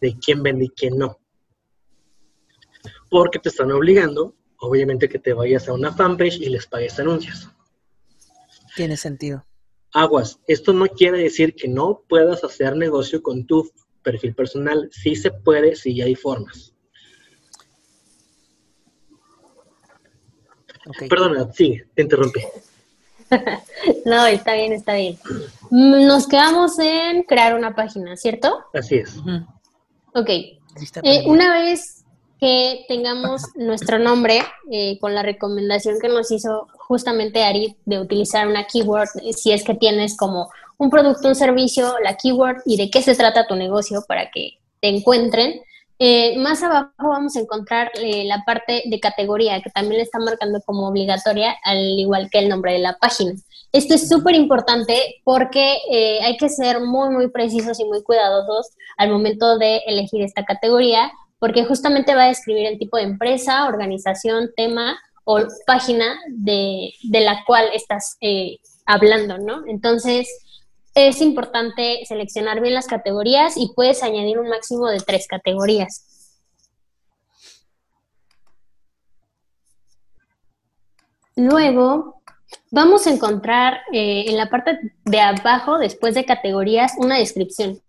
de 0.00 0.18
quién 0.18 0.42
vende 0.42 0.64
y 0.64 0.70
quién 0.70 0.98
no. 0.98 1.18
Porque 3.08 3.38
te 3.38 3.48
están 3.48 3.70
obligando, 3.70 4.34
obviamente, 4.58 5.08
que 5.08 5.20
te 5.20 5.32
vayas 5.32 5.68
a 5.68 5.72
una 5.72 5.92
fanpage 5.92 6.40
y 6.40 6.48
les 6.48 6.66
pagues 6.66 6.98
anuncios. 6.98 7.48
Tiene 8.74 8.96
sentido. 8.96 9.46
Aguas, 9.92 10.40
esto 10.48 10.72
no 10.72 10.88
quiere 10.88 11.18
decir 11.18 11.54
que 11.54 11.68
no 11.68 12.02
puedas 12.08 12.42
hacer 12.42 12.76
negocio 12.76 13.22
con 13.22 13.46
tu 13.46 13.70
perfil 14.02 14.34
personal. 14.34 14.88
Sí 14.90 15.14
se 15.14 15.30
puede, 15.30 15.76
sí 15.76 16.02
hay 16.02 16.16
formas. 16.16 16.73
Okay. 20.86 21.08
Perdona, 21.08 21.50
sí, 21.52 21.80
te 21.94 22.02
interrumpí. 22.02 22.40
no, 24.04 24.26
está 24.26 24.54
bien, 24.54 24.72
está 24.72 24.94
bien. 24.94 25.18
Nos 25.70 26.26
quedamos 26.26 26.78
en 26.78 27.22
crear 27.22 27.54
una 27.54 27.74
página, 27.74 28.16
¿cierto? 28.16 28.64
Así 28.72 28.96
es. 28.96 29.16
Ok. 30.14 30.28
Eh, 30.28 31.22
una 31.26 31.52
vez 31.62 32.04
que 32.38 32.84
tengamos 32.88 33.42
nuestro 33.54 33.98
nombre, 33.98 34.42
eh, 34.70 34.98
con 35.00 35.14
la 35.14 35.22
recomendación 35.22 35.98
que 36.00 36.08
nos 36.08 36.30
hizo 36.30 36.68
justamente 36.76 37.44
Ari 37.44 37.76
de 37.84 38.00
utilizar 38.00 38.46
una 38.46 38.66
keyword, 38.66 39.08
si 39.34 39.52
es 39.52 39.64
que 39.64 39.74
tienes 39.74 40.16
como 40.16 40.50
un 40.76 40.90
producto, 40.90 41.28
un 41.28 41.34
servicio, 41.34 41.94
la 42.02 42.16
keyword 42.16 42.62
y 42.66 42.76
de 42.76 42.90
qué 42.90 43.02
se 43.02 43.14
trata 43.14 43.46
tu 43.46 43.54
negocio 43.54 44.04
para 44.06 44.30
que 44.30 44.58
te 44.80 44.88
encuentren. 44.88 45.62
Eh, 45.98 46.36
más 46.38 46.62
abajo 46.62 46.90
vamos 46.98 47.36
a 47.36 47.40
encontrar 47.40 47.92
eh, 47.94 48.24
la 48.24 48.42
parte 48.44 48.82
de 48.86 49.00
categoría 49.00 49.62
que 49.62 49.70
también 49.70 50.00
está 50.00 50.18
marcando 50.18 50.60
como 50.66 50.88
obligatoria, 50.88 51.54
al 51.64 51.78
igual 51.98 52.28
que 52.30 52.40
el 52.40 52.48
nombre 52.48 52.72
de 52.72 52.80
la 52.80 52.96
página. 52.98 53.32
Esto 53.72 53.94
es 53.94 54.08
súper 54.08 54.34
importante 54.34 55.16
porque 55.24 55.78
eh, 55.90 56.20
hay 56.22 56.36
que 56.36 56.48
ser 56.48 56.80
muy, 56.80 57.10
muy 57.10 57.28
precisos 57.28 57.78
y 57.80 57.84
muy 57.84 58.02
cuidadosos 58.02 58.70
al 58.96 59.10
momento 59.10 59.58
de 59.58 59.78
elegir 59.86 60.22
esta 60.22 60.44
categoría, 60.44 61.12
porque 61.38 61.64
justamente 61.64 62.14
va 62.14 62.24
a 62.24 62.28
describir 62.28 62.66
el 62.66 62.78
tipo 62.78 62.96
de 62.96 63.04
empresa, 63.04 63.66
organización, 63.66 64.50
tema 64.56 64.96
o 65.24 65.40
página 65.66 66.18
de, 66.28 66.92
de 67.02 67.20
la 67.20 67.44
cual 67.46 67.66
estás 67.72 68.16
eh, 68.20 68.58
hablando, 68.86 69.38
¿no? 69.38 69.62
Entonces, 69.66 70.28
es 70.94 71.20
importante 71.20 72.04
seleccionar 72.06 72.60
bien 72.60 72.74
las 72.74 72.86
categorías 72.86 73.56
y 73.56 73.72
puedes 73.74 74.02
añadir 74.02 74.38
un 74.38 74.48
máximo 74.48 74.88
de 74.88 75.00
tres 75.00 75.26
categorías. 75.26 76.06
Luego, 81.36 82.22
vamos 82.70 83.06
a 83.06 83.10
encontrar 83.10 83.80
eh, 83.92 84.26
en 84.28 84.36
la 84.36 84.48
parte 84.48 84.78
de 85.04 85.20
abajo, 85.20 85.78
después 85.78 86.14
de 86.14 86.24
categorías, 86.24 86.92
una 86.96 87.18
descripción. 87.18 87.80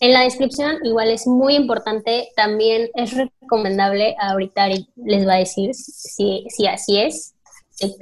En 0.00 0.12
la 0.12 0.22
descripción, 0.22 0.78
igual 0.84 1.10
es 1.10 1.26
muy 1.26 1.54
importante, 1.54 2.28
también 2.34 2.90
es 2.94 3.14
recomendable, 3.16 4.16
ahorita 4.20 4.68
les 4.68 5.26
va 5.26 5.34
a 5.34 5.38
decir 5.38 5.74
si, 5.74 6.46
si 6.48 6.66
así 6.66 6.98
es, 7.00 7.34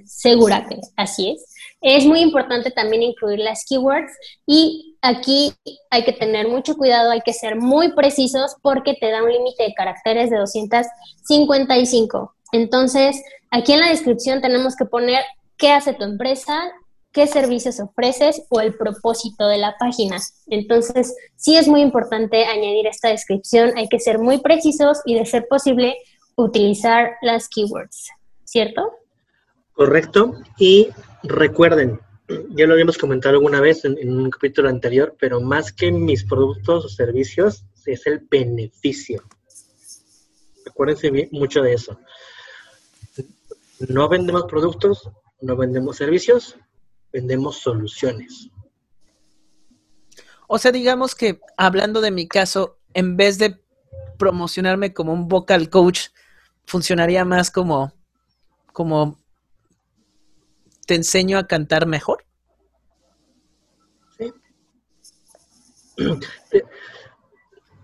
segura 0.04 0.66
que 0.66 0.80
así 0.96 1.30
es. 1.30 1.55
Es 1.88 2.04
muy 2.04 2.18
importante 2.18 2.72
también 2.72 3.04
incluir 3.04 3.38
las 3.38 3.64
keywords 3.64 4.12
y 4.44 4.96
aquí 5.02 5.54
hay 5.88 6.04
que 6.04 6.12
tener 6.12 6.48
mucho 6.48 6.76
cuidado, 6.76 7.12
hay 7.12 7.20
que 7.20 7.32
ser 7.32 7.54
muy 7.54 7.92
precisos 7.92 8.56
porque 8.60 8.94
te 8.94 9.08
da 9.08 9.22
un 9.22 9.30
límite 9.30 9.62
de 9.62 9.72
caracteres 9.72 10.28
de 10.28 10.36
255. 10.36 12.34
Entonces, 12.50 13.22
aquí 13.52 13.72
en 13.72 13.78
la 13.78 13.90
descripción 13.90 14.40
tenemos 14.40 14.74
que 14.74 14.84
poner 14.84 15.22
qué 15.56 15.70
hace 15.70 15.94
tu 15.94 16.02
empresa, 16.02 16.72
qué 17.12 17.28
servicios 17.28 17.78
ofreces 17.78 18.42
o 18.48 18.58
el 18.58 18.74
propósito 18.74 19.46
de 19.46 19.58
la 19.58 19.76
página. 19.78 20.16
Entonces, 20.48 21.14
sí 21.36 21.56
es 21.56 21.68
muy 21.68 21.82
importante 21.82 22.46
añadir 22.46 22.88
esta 22.88 23.10
descripción, 23.10 23.74
hay 23.76 23.86
que 23.86 24.00
ser 24.00 24.18
muy 24.18 24.38
precisos 24.38 24.98
y 25.06 25.14
de 25.14 25.24
ser 25.24 25.46
posible 25.46 25.96
utilizar 26.34 27.12
las 27.22 27.48
keywords, 27.48 28.08
¿cierto? 28.42 28.90
Correcto. 29.72 30.34
Y 30.58 30.88
recuerden, 31.28 32.00
ya 32.50 32.66
lo 32.66 32.74
habíamos 32.74 32.98
comentado 32.98 33.34
alguna 33.34 33.60
vez 33.60 33.84
en, 33.84 34.10
un 34.10 34.30
capítulo 34.30 34.68
anterior, 34.68 35.16
pero 35.18 35.40
más 35.40 35.72
que 35.72 35.92
mis 35.92 36.24
productos 36.24 36.84
o 36.84 36.88
servicios, 36.88 37.64
es 37.84 38.06
el 38.06 38.18
beneficio. 38.30 39.22
Acuérdense 40.68 41.28
mucho 41.30 41.62
de 41.62 41.74
eso. 41.74 41.98
No 43.88 44.08
vendemos 44.08 44.44
productos, 44.44 45.08
no 45.40 45.56
vendemos 45.56 45.96
servicios, 45.96 46.56
vendemos 47.12 47.58
soluciones. 47.58 48.50
O 50.48 50.58
sea, 50.58 50.72
digamos 50.72 51.14
que 51.14 51.40
hablando 51.56 52.00
de 52.00 52.10
mi 52.10 52.26
caso, 52.26 52.78
en 52.94 53.16
vez 53.16 53.38
de 53.38 53.60
promocionarme 54.18 54.92
como 54.92 55.12
un 55.12 55.28
vocal 55.28 55.70
coach, 55.70 56.08
funcionaría 56.66 57.24
más 57.24 57.50
como, 57.50 57.92
como 58.72 59.18
te 60.86 60.94
enseño 60.94 61.38
a 61.38 61.46
cantar 61.46 61.86
mejor. 61.86 62.24
Sí. 64.16 64.32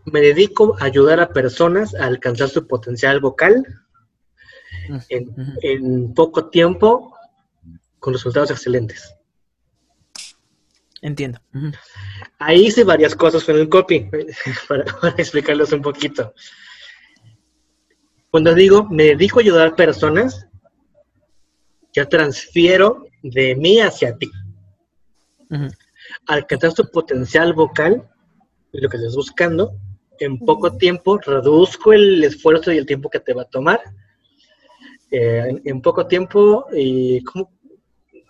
Me 0.05 0.21
dedico 0.21 0.77
a 0.81 0.85
ayudar 0.85 1.21
a 1.21 1.33
personas 1.33 1.95
a 1.95 2.07
alcanzar 2.07 2.49
su 2.49 2.67
potencial 2.67 3.21
vocal 3.21 3.65
en, 5.09 6.15
poco 6.15 6.49
tiempo 6.49 7.15
con 7.99 8.15
resultados 8.15 8.51
excelentes. 8.51 9.15
Entiendo. 11.01 11.41
Ahí 12.39 12.67
hice 12.67 12.85
varias 12.85 13.15
cosas 13.17 13.43
con 13.45 13.57
el 13.57 13.69
copy, 13.69 14.09
para, 14.69 14.85
explicarles 15.17 15.73
un 15.73 15.83
poquito. 15.83 16.33
Cuando 18.31 18.55
digo 18.55 18.89
me 18.89 19.05
dedico 19.05 19.39
a 19.39 19.43
ayudar 19.43 19.69
a 19.69 19.77
personas, 19.77 20.47
yo 21.93 22.09
transfiero 22.09 23.07
de 23.23 23.55
mí 23.55 23.81
hacia 23.81 24.17
ti. 24.17 24.31
Alcanzar 26.27 26.73
tu 26.73 26.91
potencial 26.91 27.53
vocal, 27.53 28.09
lo 28.73 28.89
que 28.89 28.97
estás 28.97 29.15
buscando, 29.15 29.77
en 30.19 30.39
poco 30.39 30.77
tiempo 30.77 31.19
reduzco 31.19 31.93
el 31.93 32.23
esfuerzo 32.25 32.73
y 32.73 32.79
el 32.79 32.87
tiempo 32.87 33.11
que 33.11 33.21
te 33.21 33.35
va 33.35 33.43
a 33.43 33.51
tomar 33.51 33.81
eh, 35.11 35.61
en, 35.65 35.83
poco 35.83 36.07
tiempo, 36.07 36.67
y 36.73 37.23
¿cómo? 37.25 37.51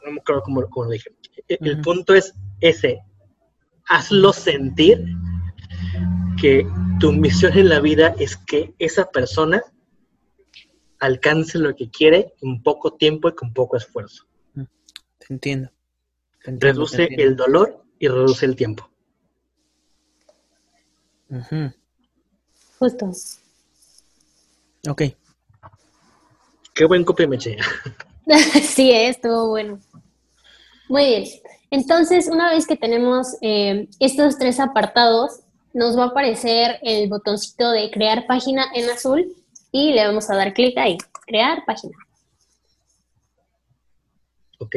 no 0.05 0.13
me 0.13 0.21
acuerdo 0.21 0.43
cómo, 0.43 0.85
lo 0.85 0.91
dije. 0.91 1.11
E, 1.49 1.59
el, 1.61 1.81
punto 1.81 2.15
es 2.15 2.35
ese, 2.61 3.01
hazlo 3.87 4.33
sentir 4.33 5.05
que 6.41 6.67
tu 6.99 7.13
misión 7.13 7.57
en 7.57 7.69
la 7.69 7.79
vida 7.79 8.15
es 8.19 8.37
que 8.37 8.75
esa 8.81 9.05
persona 9.11 9.63
alcance 11.03 11.59
lo 11.59 11.75
que 11.75 11.91
quiere 11.91 12.33
en 12.43 12.63
poco 12.63 12.95
tiempo 12.95 13.29
y 13.29 13.35
con 13.35 13.53
poco 13.53 13.77
esfuerzo. 13.77 14.25
Te 14.55 15.27
entiendo. 15.29 15.71
reduce 16.45 17.09
el 17.11 17.35
dolor 17.35 17.85
y 17.99 18.07
reduce 18.07 18.47
el 18.47 18.55
tiempo. 18.55 18.89
Justo. 22.79 23.11
Ok. 24.89 25.03
Qué 26.75 26.85
buen 26.85 27.05
copia 27.05 27.27
me 27.27 27.37
eché. 27.37 27.57
sí, 28.63 28.93
eh, 28.93 29.09
estuvo 29.09 29.49
bueno. 29.49 29.81
Muy 30.89 31.05
bien. 31.05 31.25
Entonces, 31.71 32.29
una 32.29 32.51
vez 32.51 32.67
que 32.67 32.77
tenemos 32.77 33.37
eh, 33.41 33.89
estos 33.99 34.39
tres 34.39 34.61
apartados, 34.61 35.41
nos 35.73 35.99
va 35.99 36.05
a 36.05 36.09
aparecer 36.09 36.79
el 36.83 37.09
botoncito 37.09 37.71
de 37.73 37.91
crear 37.91 38.27
página 38.27 38.67
en 38.75 38.89
azul 38.91 39.42
y 39.73 39.93
le 39.93 40.07
vamos 40.07 40.31
a 40.31 40.37
dar 40.37 40.53
clic 40.53 40.77
ahí, 40.77 40.99
crear 41.27 41.65
página. 41.67 41.97
Ok. 44.59 44.77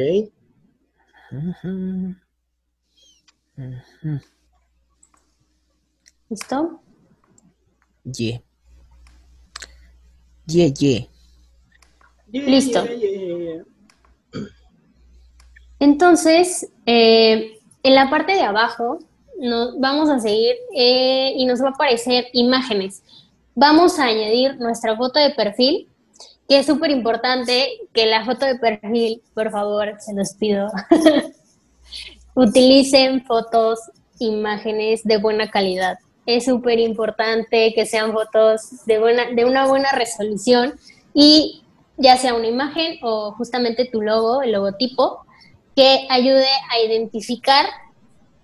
¿Listo? 6.29 6.81
Yeah. 8.03 8.41
Yeah, 10.47 10.73
yeah. 10.73 11.07
Listo. 12.31 12.85
Entonces, 15.79 16.71
eh, 16.85 17.59
en 17.83 17.95
la 17.95 18.09
parte 18.09 18.33
de 18.33 18.41
abajo 18.41 18.99
nos 19.39 19.79
vamos 19.79 20.09
a 20.09 20.19
seguir 20.19 20.55
eh, 20.75 21.33
y 21.35 21.45
nos 21.45 21.61
va 21.61 21.67
a 21.67 21.71
aparecer 21.71 22.27
imágenes. 22.33 23.03
Vamos 23.57 23.99
a 23.99 24.07
añadir 24.07 24.57
nuestra 24.57 24.97
foto 24.97 25.17
de 25.17 25.29
perfil, 25.29 25.87
que 26.49 26.59
es 26.59 26.65
súper 26.65 26.91
importante 26.91 27.69
que 27.93 28.05
la 28.05 28.25
foto 28.25 28.45
de 28.45 28.55
perfil, 28.55 29.21
por 29.33 29.49
favor, 29.49 29.95
se 29.99 30.13
los 30.13 30.33
pido, 30.33 30.67
utilicen 32.35 33.23
fotos, 33.23 33.79
imágenes 34.19 35.05
de 35.05 35.17
buena 35.17 35.49
calidad. 35.49 35.99
Es 36.25 36.43
súper 36.43 36.79
importante 36.79 37.71
que 37.73 37.85
sean 37.85 38.11
fotos 38.11 38.85
de, 38.85 38.99
buena, 38.99 39.31
de 39.31 39.45
una 39.45 39.67
buena 39.67 39.93
resolución 39.93 40.73
y 41.13 41.63
ya 41.95 42.17
sea 42.17 42.33
una 42.33 42.47
imagen 42.47 42.99
o 43.03 43.31
justamente 43.37 43.85
tu 43.85 44.01
logo, 44.01 44.41
el 44.41 44.51
logotipo, 44.51 45.25
que 45.77 46.05
ayude 46.09 46.49
a 46.71 46.79
identificar 46.85 47.65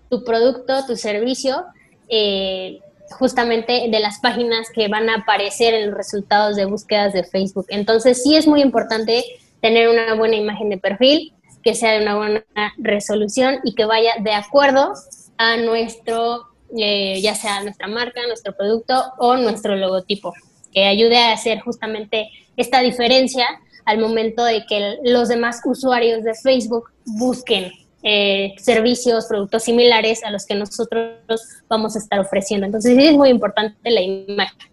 tu 0.09 0.23
producto, 0.23 0.85
tu 0.85 0.95
servicio, 0.95 1.65
eh, 2.07 2.79
justamente 3.13 3.87
de 3.89 3.99
las 3.99 4.19
páginas 4.19 4.69
que 4.73 4.87
van 4.87 5.09
a 5.09 5.15
aparecer 5.17 5.73
en 5.73 5.87
los 5.87 5.97
resultados 5.97 6.55
de 6.55 6.65
búsquedas 6.65 7.13
de 7.13 7.23
Facebook. 7.23 7.65
Entonces 7.69 8.23
sí 8.23 8.35
es 8.35 8.47
muy 8.47 8.61
importante 8.61 9.23
tener 9.61 9.89
una 9.89 10.15
buena 10.15 10.35
imagen 10.35 10.69
de 10.69 10.77
perfil, 10.77 11.33
que 11.63 11.75
sea 11.75 11.91
de 11.93 12.01
una 12.01 12.15
buena 12.15 12.43
resolución 12.77 13.59
y 13.63 13.75
que 13.75 13.85
vaya 13.85 14.13
de 14.19 14.33
acuerdo 14.33 14.93
a 15.37 15.57
nuestro, 15.57 16.47
eh, 16.77 17.21
ya 17.21 17.35
sea 17.35 17.63
nuestra 17.63 17.87
marca, 17.87 18.21
nuestro 18.27 18.55
producto 18.55 19.03
o 19.19 19.37
nuestro 19.37 19.75
logotipo, 19.75 20.33
que 20.73 20.85
ayude 20.85 21.17
a 21.17 21.33
hacer 21.33 21.59
justamente 21.59 22.29
esta 22.57 22.81
diferencia 22.81 23.45
al 23.85 23.99
momento 23.99 24.43
de 24.43 24.65
que 24.65 24.97
los 25.03 25.29
demás 25.29 25.61
usuarios 25.65 26.23
de 26.23 26.33
Facebook 26.35 26.91
busquen 27.05 27.71
eh, 28.03 28.53
servicios, 28.57 29.25
productos 29.27 29.63
similares 29.63 30.23
a 30.23 30.31
los 30.31 30.45
que 30.45 30.55
nosotros 30.55 31.19
vamos 31.67 31.95
a 31.95 31.99
estar 31.99 32.19
ofreciendo. 32.19 32.65
Entonces, 32.65 32.95
sí 32.95 33.07
es 33.07 33.15
muy 33.15 33.29
importante 33.29 33.89
la 33.89 34.01
imagen. 34.01 34.69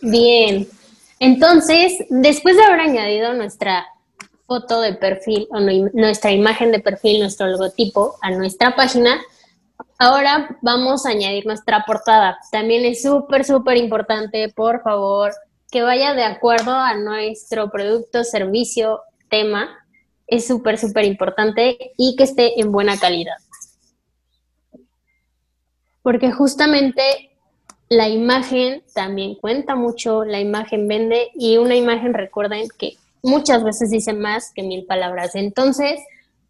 Bien, 0.00 0.68
entonces, 1.20 2.04
después 2.10 2.56
de 2.56 2.64
haber 2.64 2.80
añadido 2.80 3.32
nuestra 3.34 3.86
foto 4.46 4.80
de 4.80 4.94
perfil 4.94 5.46
o 5.50 5.60
nuestra 5.60 6.32
imagen 6.32 6.72
de 6.72 6.80
perfil, 6.80 7.20
nuestro 7.20 7.46
logotipo 7.46 8.16
a 8.20 8.30
nuestra 8.30 8.74
página, 8.74 9.20
Ahora 9.98 10.56
vamos 10.62 11.06
a 11.06 11.10
añadir 11.10 11.46
nuestra 11.46 11.84
portada. 11.86 12.36
También 12.50 12.84
es 12.84 13.02
súper, 13.02 13.44
súper 13.44 13.76
importante, 13.76 14.48
por 14.48 14.82
favor, 14.82 15.32
que 15.70 15.82
vaya 15.82 16.12
de 16.14 16.24
acuerdo 16.24 16.72
a 16.72 16.94
nuestro 16.94 17.70
producto, 17.70 18.24
servicio, 18.24 19.00
tema. 19.30 19.81
Es 20.32 20.46
súper, 20.46 20.78
súper 20.78 21.04
importante 21.04 21.92
y 21.98 22.16
que 22.16 22.24
esté 22.24 22.58
en 22.58 22.72
buena 22.72 22.98
calidad. 22.98 23.36
Porque 26.00 26.32
justamente 26.32 27.02
la 27.90 28.08
imagen 28.08 28.82
también 28.94 29.34
cuenta 29.34 29.74
mucho, 29.74 30.24
la 30.24 30.40
imagen 30.40 30.88
vende 30.88 31.28
y 31.34 31.58
una 31.58 31.76
imagen, 31.76 32.14
recuerden 32.14 32.66
que 32.78 32.96
muchas 33.22 33.62
veces 33.62 33.90
dice 33.90 34.14
más 34.14 34.54
que 34.54 34.62
mil 34.62 34.86
palabras. 34.86 35.34
Entonces, 35.34 36.00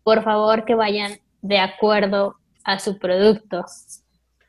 por 0.04 0.22
favor, 0.22 0.64
que 0.64 0.76
vayan 0.76 1.18
de 1.40 1.58
acuerdo 1.58 2.36
a 2.62 2.78
su 2.78 3.00
producto. 3.00 3.64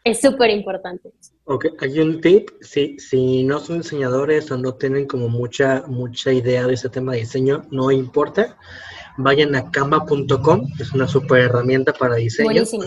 Es 0.03 0.21
súper 0.21 0.51
importante. 0.51 1.11
Ok, 1.45 1.65
hay 1.79 1.99
un 1.99 2.21
tip, 2.21 2.51
si, 2.61 2.99
si 2.99 3.43
no 3.45 3.59
son 3.59 3.79
diseñadores 3.79 4.51
o 4.51 4.57
no 4.59 4.75
tienen 4.75 5.07
como 5.07 5.27
mucha, 5.27 5.85
mucha 5.87 6.31
idea 6.31 6.67
de 6.67 6.75
ese 6.75 6.89
tema 6.89 7.13
de 7.13 7.21
diseño, 7.21 7.63
no 7.71 7.89
importa, 7.89 8.57
vayan 9.17 9.55
a 9.55 9.69
canva.com, 9.71 10.67
es 10.79 10.91
una 10.93 11.07
súper 11.07 11.41
herramienta 11.41 11.93
para 11.93 12.15
diseño. 12.15 12.47
Buenísimo. 12.47 12.85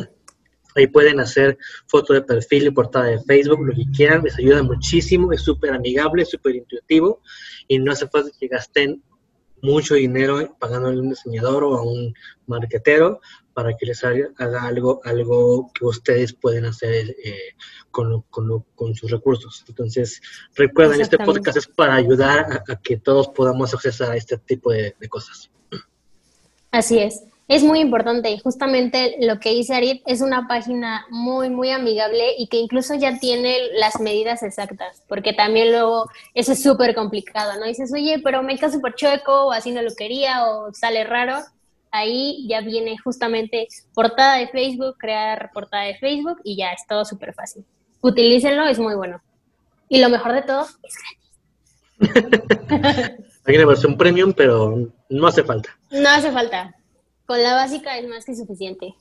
Ahí 0.74 0.86
pueden 0.86 1.20
hacer 1.20 1.56
foto 1.86 2.12
de 2.12 2.20
perfil 2.20 2.66
y 2.66 2.70
portada 2.70 3.06
de 3.06 3.18
Facebook, 3.22 3.66
lo 3.66 3.74
que 3.74 3.90
quieran, 3.96 4.22
les 4.22 4.38
ayuda 4.38 4.62
muchísimo, 4.62 5.32
es 5.32 5.40
súper 5.40 5.72
amigable, 5.72 6.24
súper 6.26 6.56
intuitivo 6.56 7.22
y 7.66 7.78
no 7.78 7.92
hace 7.92 8.06
falta 8.08 8.30
que 8.38 8.46
gasten 8.46 9.02
mucho 9.62 9.94
dinero 9.94 10.56
pagando 10.58 10.88
a 10.88 10.92
un 10.92 11.08
diseñador 11.10 11.64
o 11.64 11.76
a 11.76 11.82
un 11.82 12.14
marquetero 12.46 13.20
para 13.54 13.74
que 13.74 13.86
les 13.86 14.04
haga, 14.04 14.28
algo, 14.62 15.00
algo 15.04 15.72
que 15.72 15.86
ustedes 15.86 16.34
pueden 16.34 16.66
hacer 16.66 17.16
eh, 17.24 17.54
con, 17.90 18.22
con, 18.30 18.94
sus 18.94 19.10
recursos. 19.10 19.64
Entonces, 19.66 20.20
recuerden, 20.54 21.00
este 21.00 21.16
podcast 21.16 21.56
es 21.56 21.66
para 21.66 21.94
ayudar 21.94 22.62
a, 22.68 22.76
que 22.76 22.98
todos 22.98 23.28
podamos 23.28 23.72
acceder 23.72 24.10
a 24.10 24.16
este 24.16 24.36
tipo 24.36 24.72
de, 24.72 24.94
cosas. 25.08 25.50
Así 26.76 26.98
es. 26.98 27.22
Es 27.48 27.62
muy 27.62 27.78
importante 27.78 28.38
justamente 28.40 29.16
lo 29.20 29.40
que 29.40 29.48
dice 29.48 29.74
Arit 29.74 30.02
es 30.04 30.20
una 30.20 30.46
página 30.46 31.06
muy, 31.08 31.48
muy 31.48 31.70
amigable 31.70 32.34
y 32.36 32.48
que 32.48 32.58
incluso 32.58 32.94
ya 32.94 33.18
tiene 33.18 33.56
las 33.78 33.98
medidas 33.98 34.42
exactas, 34.42 35.02
porque 35.08 35.32
también 35.32 35.70
luego 35.70 36.04
eso 36.34 36.52
es 36.52 36.62
súper 36.62 36.94
complicado, 36.94 37.58
¿no? 37.58 37.64
Dices, 37.64 37.90
oye, 37.94 38.20
pero 38.22 38.42
me 38.42 38.58
queda 38.58 38.70
súper 38.70 38.94
chueco 38.94 39.46
o 39.46 39.52
así 39.52 39.70
no 39.70 39.80
lo 39.80 39.94
quería 39.94 40.44
o 40.44 40.70
sale 40.74 41.04
raro 41.04 41.36
ahí 41.92 42.46
ya 42.46 42.60
viene 42.60 42.98
justamente 42.98 43.68
portada 43.94 44.36
de 44.36 44.48
Facebook, 44.48 44.98
crear 44.98 45.50
portada 45.54 45.84
de 45.84 45.96
Facebook 45.96 46.42
y 46.44 46.58
ya 46.58 46.72
es 46.72 46.86
todo 46.86 47.06
súper 47.06 47.32
fácil. 47.32 47.64
Utilícenlo, 48.02 48.66
es 48.66 48.78
muy 48.78 48.96
bueno. 48.96 49.22
Y 49.88 50.02
lo 50.02 50.10
mejor 50.10 50.34
de 50.34 50.42
todo, 50.42 50.66
es 50.82 50.94
gratis. 51.98 53.16
Hay 53.46 53.56
una 53.56 53.66
versión 53.66 53.96
premium, 53.96 54.32
pero 54.32 54.90
no 55.08 55.26
hace 55.26 55.44
falta. 55.44 55.78
No 55.90 56.08
hace 56.08 56.32
falta. 56.32 56.74
Con 57.26 57.42
la 57.42 57.54
básica 57.54 57.96
es 57.98 58.08
más 58.08 58.24
que 58.24 58.34
suficiente. 58.34 58.94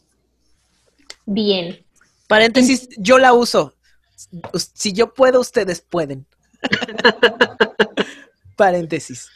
Bien. 1.26 1.84
Paréntesis, 2.28 2.90
yo 2.98 3.18
la 3.18 3.34
uso. 3.34 3.74
Si 4.74 4.94
yo 4.94 5.14
puedo, 5.14 5.40
ustedes 5.40 5.82
pueden. 5.82 6.26
Paréntesis. 8.56 9.30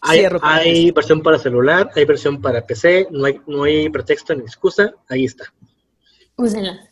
Hay, 0.00 0.90
versión 0.92 1.22
para 1.22 1.38
celular, 1.38 1.90
hay 1.94 2.04
versión 2.04 2.40
para 2.40 2.64
PC, 2.64 3.08
no 3.10 3.24
hay, 3.24 3.40
no 3.46 3.64
hay 3.64 3.88
pretexto 3.88 4.34
ni 4.34 4.42
excusa, 4.42 4.92
ahí 5.08 5.24
está. 5.24 5.52
Úsenla. 6.36 6.88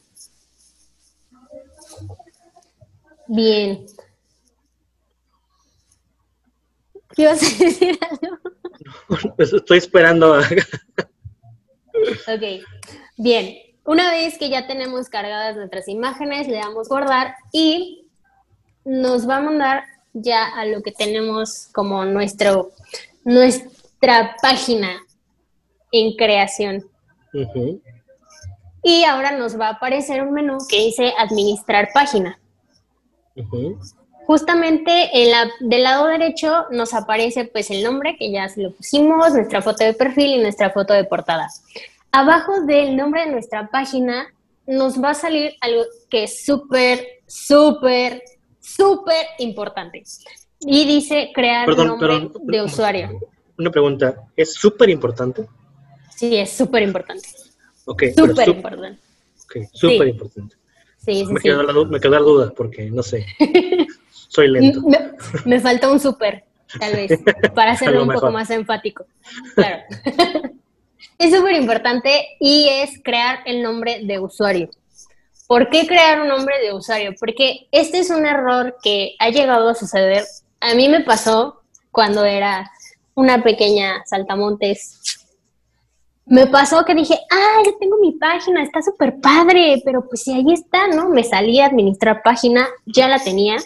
Bien. 3.29 3.87
¿Qué 6.95 7.04
ibas 7.23 7.43
a 7.43 7.65
decir 7.65 7.99
algo? 8.11 8.39
Pues 9.37 9.53
estoy 9.53 9.79
esperando. 9.79 10.39
ok. 10.39 10.45
Bien. 13.17 13.57
Una 13.87 14.11
vez 14.11 14.39
que 14.39 14.49
ya 14.49 14.67
tenemos 14.67 15.09
cargadas 15.09 15.57
nuestras 15.57 15.89
imágenes, 15.89 16.49
le 16.49 16.57
damos 16.57 16.89
guardar 16.89 17.35
y 17.53 18.09
nos 18.85 19.29
va 19.29 19.37
a 19.37 19.43
mandar 19.43 19.85
ya 20.15 20.47
a 20.47 20.65
lo 20.65 20.83
que 20.83 20.93
tenemos 20.93 21.69
como 21.73 22.05
nuestro, 22.05 22.71
nuestra 23.25 24.37
página 24.41 25.01
en 25.93 26.17
creación. 26.17 26.85
Y 28.83 29.05
ahora 29.05 29.33
nos 29.33 29.59
va 29.59 29.69
a 29.69 29.73
aparecer 29.73 30.23
un 30.23 30.33
menú 30.33 30.59
que 30.69 30.79
dice 30.79 31.13
administrar 31.19 31.89
página. 31.93 32.39
Justamente 34.27 35.11
en 35.13 35.31
la, 35.31 35.51
del 35.61 35.83
lado 35.83 36.07
derecho 36.07 36.67
nos 36.71 36.95
aparece 36.95 37.45
pues 37.45 37.71
el 37.71 37.83
nombre 37.83 38.17
que 38.19 38.31
ya 38.31 38.49
se 38.49 38.63
lo 38.63 38.73
pusimos, 38.73 39.33
nuestra 39.33 39.61
foto 39.61 39.85
de 39.85 39.93
perfil 39.93 40.37
y 40.37 40.39
nuestra 40.39 40.71
foto 40.71 40.95
de 40.95 41.05
portada. 41.05 41.49
Abajo 42.11 42.63
del 42.63 42.97
nombre 42.97 43.27
de 43.27 43.33
nuestra 43.33 43.69
página 43.69 44.33
nos 44.67 45.03
va 45.03 45.11
a 45.11 45.15
salir 45.15 45.55
algo 45.61 45.83
que 46.09 46.25
es 46.25 46.45
súper, 46.45 47.07
súper, 47.27 48.23
súper 48.61 49.27
importante. 49.39 50.03
Y 50.61 50.87
dice 50.87 51.31
crear 51.35 51.69
nombre 51.77 52.31
de 52.43 52.63
usuario. 52.63 53.21
Una 53.59 53.71
pregunta, 53.71 54.15
¿es 54.37 54.55
súper 54.55 54.89
importante? 54.89 55.47
Sí, 56.17 56.37
es 56.37 56.51
súper 56.51 56.83
importante. 56.83 57.29
Ok. 57.85 58.05
Súper 58.17 58.49
importante. 58.49 58.99
Ok, 59.45 59.57
súper 59.73 60.09
importante. 60.09 60.57
Sí, 61.05 61.25
sí, 61.27 61.33
me, 61.33 61.41
Quedó 61.41 61.63
la, 61.63 61.85
me 61.85 62.01
quedó 62.01 62.13
la 62.13 62.19
duda 62.21 62.53
porque 62.57 62.91
no 62.91 63.03
sé. 63.03 63.27
Soy 64.35 64.49
lento. 64.49 64.81
Me, 64.83 65.13
me 65.45 65.61
falta 65.61 65.91
un 65.91 66.01
súper, 66.01 66.45
tal 66.79 66.93
vez, 66.95 67.21
para 67.55 67.73
hacerlo 67.73 68.03
un 68.03 68.13
poco 68.13 68.31
más 68.33 68.51
enfático. 68.51 69.07
Claro. 69.55 69.83
es 71.19 71.35
súper 71.35 71.55
importante 71.55 72.27
y 72.41 72.69
es 72.69 73.01
crear 73.03 73.41
el 73.47 73.63
nombre 73.63 74.01
de 74.05 74.19
usuario. 74.19 74.71
¿Por 75.47 75.71
qué 75.71 75.87
crear 75.87 76.21
un 76.21 76.29
nombre 76.29 76.59
de 76.61 76.73
usuario? 76.73 77.15
Porque 77.21 77.69
este 77.71 77.99
es 77.99 78.11
un 78.11 78.27
error 78.27 78.77
que 78.83 79.15
ha 79.21 79.29
llegado 79.29 79.69
a 79.69 79.75
suceder. 79.75 80.25
A 80.61 80.75
mí 80.75 80.89
me 80.89 81.01
pasó 81.01 81.63
cuando 81.93 82.25
era 82.25 82.71
una 83.15 83.43
pequeña 83.43 84.03
saltamontes. 84.05 85.21
Me 86.27 86.47
pasó 86.47 86.85
que 86.85 86.95
dije, 86.95 87.15
ah, 87.31 87.63
ya 87.65 87.73
tengo 87.79 87.99
mi 88.01 88.13
página, 88.13 88.63
está 88.63 88.81
súper 88.83 89.21
padre, 89.21 89.81
pero 89.85 90.09
pues 90.09 90.23
si 90.23 90.33
ahí 90.33 90.53
está, 90.53 90.89
¿no? 90.89 91.11
Me 91.11 91.23
salí 91.23 91.61
a 91.61 91.67
administrar 91.67 92.23
página, 92.23 92.67
ya 92.87 93.07
la 93.07 93.19
tenía 93.19 93.59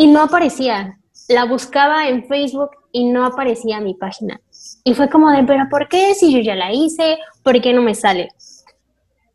y 0.00 0.06
no 0.06 0.22
aparecía. 0.22 0.98
La 1.28 1.44
buscaba 1.44 2.08
en 2.08 2.26
Facebook 2.26 2.70
y 2.90 3.10
no 3.10 3.26
aparecía 3.26 3.82
mi 3.82 3.92
página. 3.92 4.40
Y 4.82 4.94
fue 4.94 5.10
como 5.10 5.30
de, 5.30 5.44
pero 5.44 5.64
¿por 5.70 5.88
qué? 5.88 6.14
Si 6.14 6.32
yo 6.32 6.40
ya 6.40 6.54
la 6.54 6.72
hice, 6.72 7.18
¿por 7.42 7.60
qué 7.60 7.74
no 7.74 7.82
me 7.82 7.94
sale? 7.94 8.30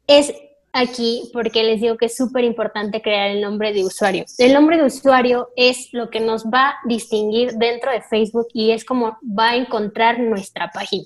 Es 0.08 0.34
aquí 0.74 1.30
porque 1.34 1.64
les 1.64 1.82
digo 1.82 1.98
que 1.98 2.08
es 2.08 2.18
súper 2.18 2.44
importante 2.44 3.04
crear 3.04 3.30
el 3.30 3.42
nombre 3.42 3.74
de 3.74 3.86
usuario. 3.86 4.26
El 4.40 4.56
nombre 4.56 4.78
de 4.78 4.86
usuario 4.86 5.50
es 5.56 5.90
lo 5.92 6.10
que 6.10 6.20
nos 6.20 6.46
va 6.46 6.70
a 6.70 6.76
distinguir 6.86 7.52
dentro 7.54 7.92
de 7.92 8.02
Facebook 8.02 8.48
y 8.52 8.72
es 8.72 8.84
como 8.84 9.20
va 9.24 9.52
a 9.52 9.56
encontrar 9.58 10.20
nuestra 10.20 10.72
página. 10.72 11.06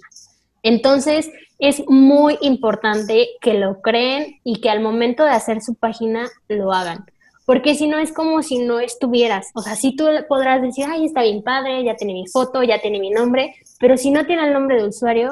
Entonces, 0.63 1.30
es 1.58 1.84
muy 1.89 2.38
importante 2.39 3.28
que 3.41 3.56
lo 3.56 3.82
creen 3.82 4.39
y 4.45 4.62
que 4.62 4.69
al 4.69 4.80
momento 4.80 5.26
de 5.26 5.32
hacer 5.32 5.60
su 5.60 5.76
página 5.76 6.30
lo 6.48 6.72
hagan. 6.72 7.06
Porque 7.50 7.74
si 7.74 7.88
no 7.88 7.98
es 7.98 8.14
como 8.14 8.44
si 8.44 8.60
no 8.60 8.80
estuvieras. 8.80 9.48
O 9.56 9.64
sea, 9.64 9.76
si 9.76 9.96
tú 9.96 10.06
podrás 10.28 10.62
decir, 10.62 10.86
ay, 10.88 11.06
está 11.06 11.24
bien 11.24 11.42
padre, 11.42 11.84
ya 11.84 11.96
tiene 11.96 12.14
mi 12.14 12.28
foto, 12.28 12.62
ya 12.62 12.80
tiene 12.80 13.00
mi 13.00 13.10
nombre, 13.10 13.56
pero 13.80 13.98
si 13.98 14.12
no 14.12 14.24
tiene 14.28 14.46
el 14.46 14.54
nombre 14.54 14.78
de 14.78 14.88
usuario, 14.88 15.32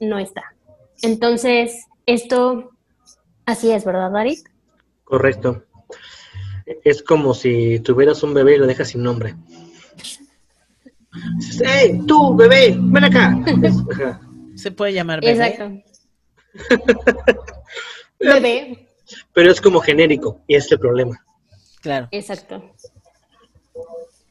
no 0.00 0.18
está. 0.18 0.42
Entonces, 1.02 1.84
esto 2.06 2.70
Así 3.44 3.70
es, 3.72 3.84
¿verdad, 3.84 4.10
Darit? 4.10 4.38
Correcto. 5.04 5.62
Es 6.82 7.02
como 7.02 7.34
si 7.34 7.78
tuvieras 7.80 8.22
un 8.22 8.32
bebé 8.32 8.54
y 8.54 8.58
lo 8.58 8.66
dejas 8.66 8.88
sin 8.88 9.02
nombre. 9.02 9.34
¡Hey, 11.62 12.00
tú, 12.08 12.36
bebé! 12.36 12.74
¡Ven 12.80 13.04
acá! 13.04 13.38
Se 14.54 14.70
puede 14.70 14.94
llamar 14.94 15.20
bebé. 15.20 15.46
Exacto. 15.46 15.82
bebé. 18.18 18.88
Pero 19.34 19.50
es 19.50 19.60
como 19.60 19.80
genérico 19.80 20.40
y 20.46 20.54
es 20.54 20.72
el 20.72 20.78
problema. 20.78 21.22
Claro. 21.80 22.08
Exacto. 22.10 22.62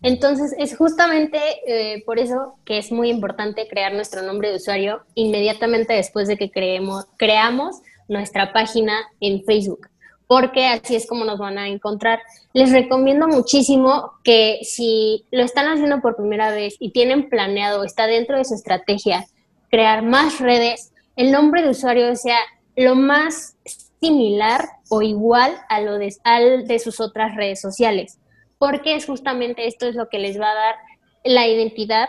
Entonces, 0.01 0.55
es 0.57 0.77
justamente 0.77 1.39
eh, 1.67 2.03
por 2.05 2.19
eso 2.19 2.55
que 2.63 2.77
es 2.77 2.91
muy 2.91 3.09
importante 3.09 3.67
crear 3.67 3.93
nuestro 3.93 4.21
nombre 4.21 4.49
de 4.49 4.55
usuario 4.55 5.01
inmediatamente 5.15 5.93
después 5.93 6.27
de 6.27 6.37
que 6.37 6.51
creemos, 6.51 7.05
creamos 7.17 7.81
nuestra 8.07 8.53
página 8.53 8.97
en 9.19 9.43
Facebook, 9.43 9.89
porque 10.25 10.67
así 10.67 10.95
es 10.95 11.05
como 11.05 11.25
nos 11.25 11.37
van 11.37 11.57
a 11.57 11.67
encontrar. 11.67 12.19
Les 12.53 12.71
recomiendo 12.71 13.27
muchísimo 13.27 14.13
que 14.23 14.59
si 14.63 15.25
lo 15.31 15.43
están 15.43 15.67
haciendo 15.67 15.99
por 16.01 16.15
primera 16.15 16.51
vez 16.51 16.75
y 16.79 16.91
tienen 16.91 17.29
planeado, 17.29 17.83
está 17.83 18.07
dentro 18.07 18.37
de 18.37 18.45
su 18.45 18.55
estrategia, 18.55 19.25
crear 19.69 20.01
más 20.01 20.39
redes, 20.39 20.93
el 21.17 21.31
nombre 21.31 21.61
de 21.61 21.71
usuario 21.71 22.15
sea 22.15 22.39
lo 22.77 22.95
más 22.95 23.57
similar 24.01 24.65
o 24.89 25.01
igual 25.01 25.57
a 25.69 25.81
lo 25.81 25.97
de, 25.97 26.13
al 26.23 26.67
de 26.67 26.79
sus 26.79 26.99
otras 26.99 27.35
redes 27.35 27.61
sociales, 27.61 28.19
porque 28.57 28.95
es 28.95 29.05
justamente 29.05 29.67
esto 29.67 29.87
es 29.87 29.95
lo 29.95 30.09
que 30.09 30.19
les 30.19 30.39
va 30.39 30.51
a 30.51 30.55
dar 30.55 30.75
la 31.23 31.47
identidad 31.47 32.07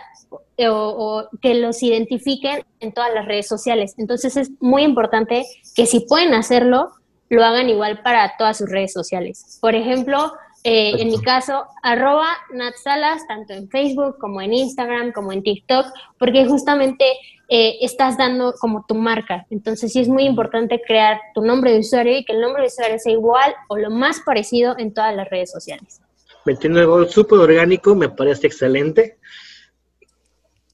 o, 0.69 1.27
que 1.41 1.55
los 1.55 1.81
identifiquen 1.83 2.63
en 2.79 2.93
todas 2.93 3.13
las 3.13 3.25
redes 3.25 3.47
sociales. 3.47 3.95
Entonces 3.97 4.37
es 4.37 4.51
muy 4.59 4.83
importante 4.83 5.45
que 5.75 5.85
si 5.85 6.01
pueden 6.01 6.33
hacerlo, 6.33 6.91
lo 7.29 7.43
hagan 7.43 7.69
igual 7.69 8.01
para 8.03 8.35
todas 8.37 8.57
sus 8.57 8.69
redes 8.69 8.93
sociales. 8.93 9.57
Por 9.61 9.75
ejemplo, 9.75 10.33
eh, 10.63 10.93
en 10.99 11.07
mi 11.09 11.19
caso, 11.21 11.65
arroba 11.81 12.27
natsalas, 12.53 13.25
tanto 13.27 13.53
en 13.53 13.69
Facebook 13.69 14.17
como 14.19 14.41
en 14.41 14.53
Instagram, 14.53 15.11
como 15.11 15.31
en 15.31 15.41
TikTok, 15.41 15.87
porque 16.19 16.45
justamente 16.45 17.05
eh, 17.53 17.79
estás 17.81 18.17
dando 18.17 18.53
como 18.53 18.85
tu 18.87 18.95
marca. 18.95 19.45
Entonces 19.49 19.91
sí 19.91 19.99
es 19.99 20.07
muy 20.07 20.23
importante 20.23 20.81
crear 20.87 21.19
tu 21.35 21.41
nombre 21.41 21.73
de 21.73 21.79
usuario 21.79 22.17
y 22.17 22.23
que 22.23 22.31
el 22.31 22.39
nombre 22.39 22.61
de 22.61 22.69
usuario 22.69 22.97
sea 22.97 23.11
igual 23.11 23.53
o 23.67 23.75
lo 23.75 23.89
más 23.89 24.21
parecido 24.21 24.73
en 24.77 24.93
todas 24.93 25.13
las 25.13 25.29
redes 25.29 25.51
sociales. 25.51 25.99
Metiendo 26.45 26.79
algo 26.79 27.05
súper 27.09 27.39
orgánico, 27.39 27.93
me 27.93 28.07
parece 28.07 28.47
excelente. 28.47 29.17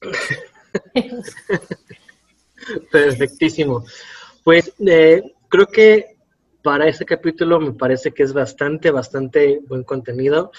Perfectísimo. 2.92 3.84
Pues 4.44 4.72
eh, 4.86 5.34
creo 5.48 5.66
que 5.66 6.16
para 6.62 6.86
este 6.86 7.04
capítulo 7.04 7.58
me 7.58 7.72
parece 7.72 8.12
que 8.12 8.22
es 8.22 8.32
bastante, 8.32 8.92
bastante 8.92 9.58
buen 9.66 9.82
contenido. 9.82 10.52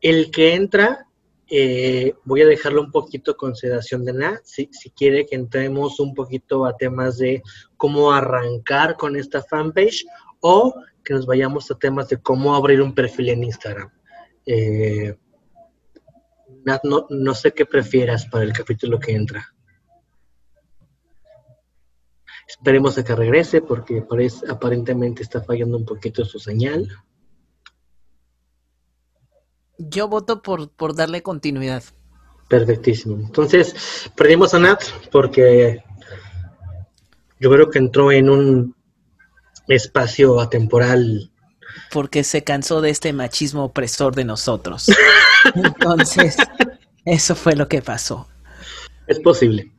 El 0.00 0.32
que 0.32 0.54
entra 0.54 1.06
Eh, 1.48 2.14
voy 2.24 2.42
a 2.42 2.46
dejarlo 2.46 2.80
un 2.80 2.90
poquito 2.90 3.36
con 3.36 3.50
consideración 3.50 4.04
de 4.04 4.12
nada, 4.14 4.40
si, 4.44 4.68
si 4.72 4.90
quiere 4.90 5.26
que 5.26 5.34
entremos 5.34 6.00
un 6.00 6.14
poquito 6.14 6.64
a 6.64 6.76
temas 6.76 7.18
de 7.18 7.42
cómo 7.76 8.12
arrancar 8.12 8.96
con 8.96 9.16
esta 9.16 9.42
fanpage 9.42 10.06
o 10.40 10.74
que 11.04 11.14
nos 11.14 11.26
vayamos 11.26 11.70
a 11.70 11.78
temas 11.78 12.08
de 12.08 12.18
cómo 12.18 12.54
abrir 12.54 12.80
un 12.80 12.94
perfil 12.94 13.30
en 13.30 13.44
Instagram. 13.44 13.90
Eh, 14.46 15.16
Nat, 16.64 16.84
no, 16.84 17.06
no 17.10 17.34
sé 17.34 17.52
qué 17.52 17.66
prefieras 17.66 18.26
para 18.26 18.44
el 18.44 18.52
capítulo 18.52 18.98
que 18.98 19.12
entra. 19.12 19.52
Esperemos 22.46 22.98
a 22.98 23.04
que 23.04 23.14
regrese 23.14 23.62
porque 23.62 24.02
parece, 24.02 24.46
aparentemente 24.48 25.22
está 25.22 25.42
fallando 25.42 25.76
un 25.76 25.84
poquito 25.84 26.24
su 26.24 26.38
señal. 26.38 26.88
Yo 29.78 30.08
voto 30.08 30.42
por, 30.42 30.70
por 30.70 30.94
darle 30.94 31.22
continuidad. 31.22 31.82
Perfectísimo. 32.48 33.16
Entonces, 33.16 33.74
perdimos 34.14 34.52
a 34.54 34.58
Nat 34.58 34.82
porque 35.10 35.82
yo 37.40 37.50
creo 37.50 37.70
que 37.70 37.78
entró 37.78 38.12
en 38.12 38.28
un 38.28 38.76
espacio 39.68 40.40
atemporal. 40.40 41.30
Porque 41.90 42.24
se 42.24 42.44
cansó 42.44 42.80
de 42.80 42.90
este 42.90 43.12
machismo 43.12 43.64
opresor 43.64 44.14
de 44.14 44.24
nosotros. 44.24 44.86
Entonces, 45.54 46.36
eso 47.04 47.34
fue 47.34 47.56
lo 47.56 47.68
que 47.68 47.82
pasó. 47.82 48.28
Es 49.06 49.18
posible. 49.18 49.72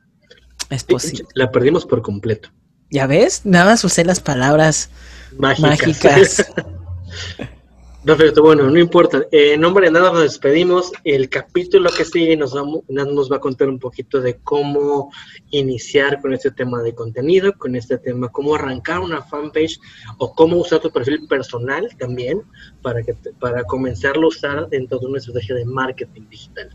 Es 0.70 0.84
posible. 0.84 1.26
La 1.36 1.52
perdimos 1.52 1.86
por 1.86 2.02
completo. 2.02 2.50
¿Ya 2.90 3.08
ves? 3.08 3.42
Nada 3.46 3.66
más 3.66 3.84
usé 3.84 4.04
las 4.04 4.20
palabras 4.20 4.90
mágicas. 5.38 5.64
mágicas. 5.70 6.54
Perfecto, 8.06 8.42
bueno, 8.42 8.70
no 8.70 8.78
importa. 8.78 9.26
Eh, 9.32 9.54
en 9.54 9.62
nombre 9.62 9.86
de 9.86 9.92
nada 9.94 10.12
nos 10.12 10.24
despedimos. 10.24 10.92
El 11.06 11.30
capítulo 11.30 11.90
que 11.90 12.04
sigue 12.04 12.36
nos, 12.36 12.54
va 12.54 13.36
a 13.38 13.40
contar 13.40 13.70
un 13.70 13.80
poquito 13.80 14.20
de 14.20 14.36
cómo 14.44 15.10
iniciar 15.52 16.20
con 16.20 16.34
este 16.34 16.52
tema 16.52 16.82
de 16.82 16.94
contenido, 16.94 17.54
con 17.54 17.78
este 17.78 17.98
tema, 17.98 18.30
cómo 18.30 18.56
arrancar 18.56 19.00
una 19.00 19.22
fanpage 19.22 19.80
o 20.18 20.34
cómo 20.34 20.58
usar 20.58 20.82
tu 20.82 20.92
perfil 20.92 21.26
personal 21.30 21.88
también 21.98 22.42
para, 22.82 23.02
que, 23.04 23.14
para 23.40 23.64
comenzarlo 23.64 24.26
a 24.26 24.30
usar 24.30 24.68
dentro 24.68 25.00
de 25.00 25.06
una 25.06 25.20
estrategia 25.20 25.56
de 25.56 25.66
marketing 25.66 26.24
digital. 26.30 26.72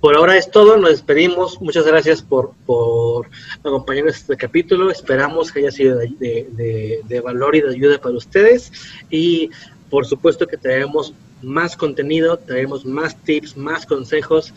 Por 0.00 0.16
ahora 0.16 0.38
es 0.38 0.50
todo, 0.50 0.78
nos 0.78 0.92
despedimos. 0.92 1.60
Muchas 1.60 1.84
gracias 1.84 2.22
por, 2.22 2.54
por 2.64 3.28
acompañarnos 3.58 4.16
este 4.16 4.34
capítulo. 4.34 4.90
Esperamos 4.90 5.52
que 5.52 5.58
haya 5.58 5.70
sido 5.70 5.98
de, 5.98 6.08
de, 6.18 7.00
de 7.04 7.20
valor 7.20 7.54
y 7.54 7.60
de 7.60 7.68
ayuda 7.68 8.00
para 8.00 8.16
ustedes. 8.16 8.72
Y 9.10 9.50
por 9.90 10.06
supuesto 10.06 10.46
que 10.46 10.56
traeremos 10.56 11.12
más 11.42 11.76
contenido, 11.76 12.38
traeremos 12.38 12.86
más 12.86 13.16
tips, 13.16 13.56
más 13.56 13.84
consejos 13.84 14.54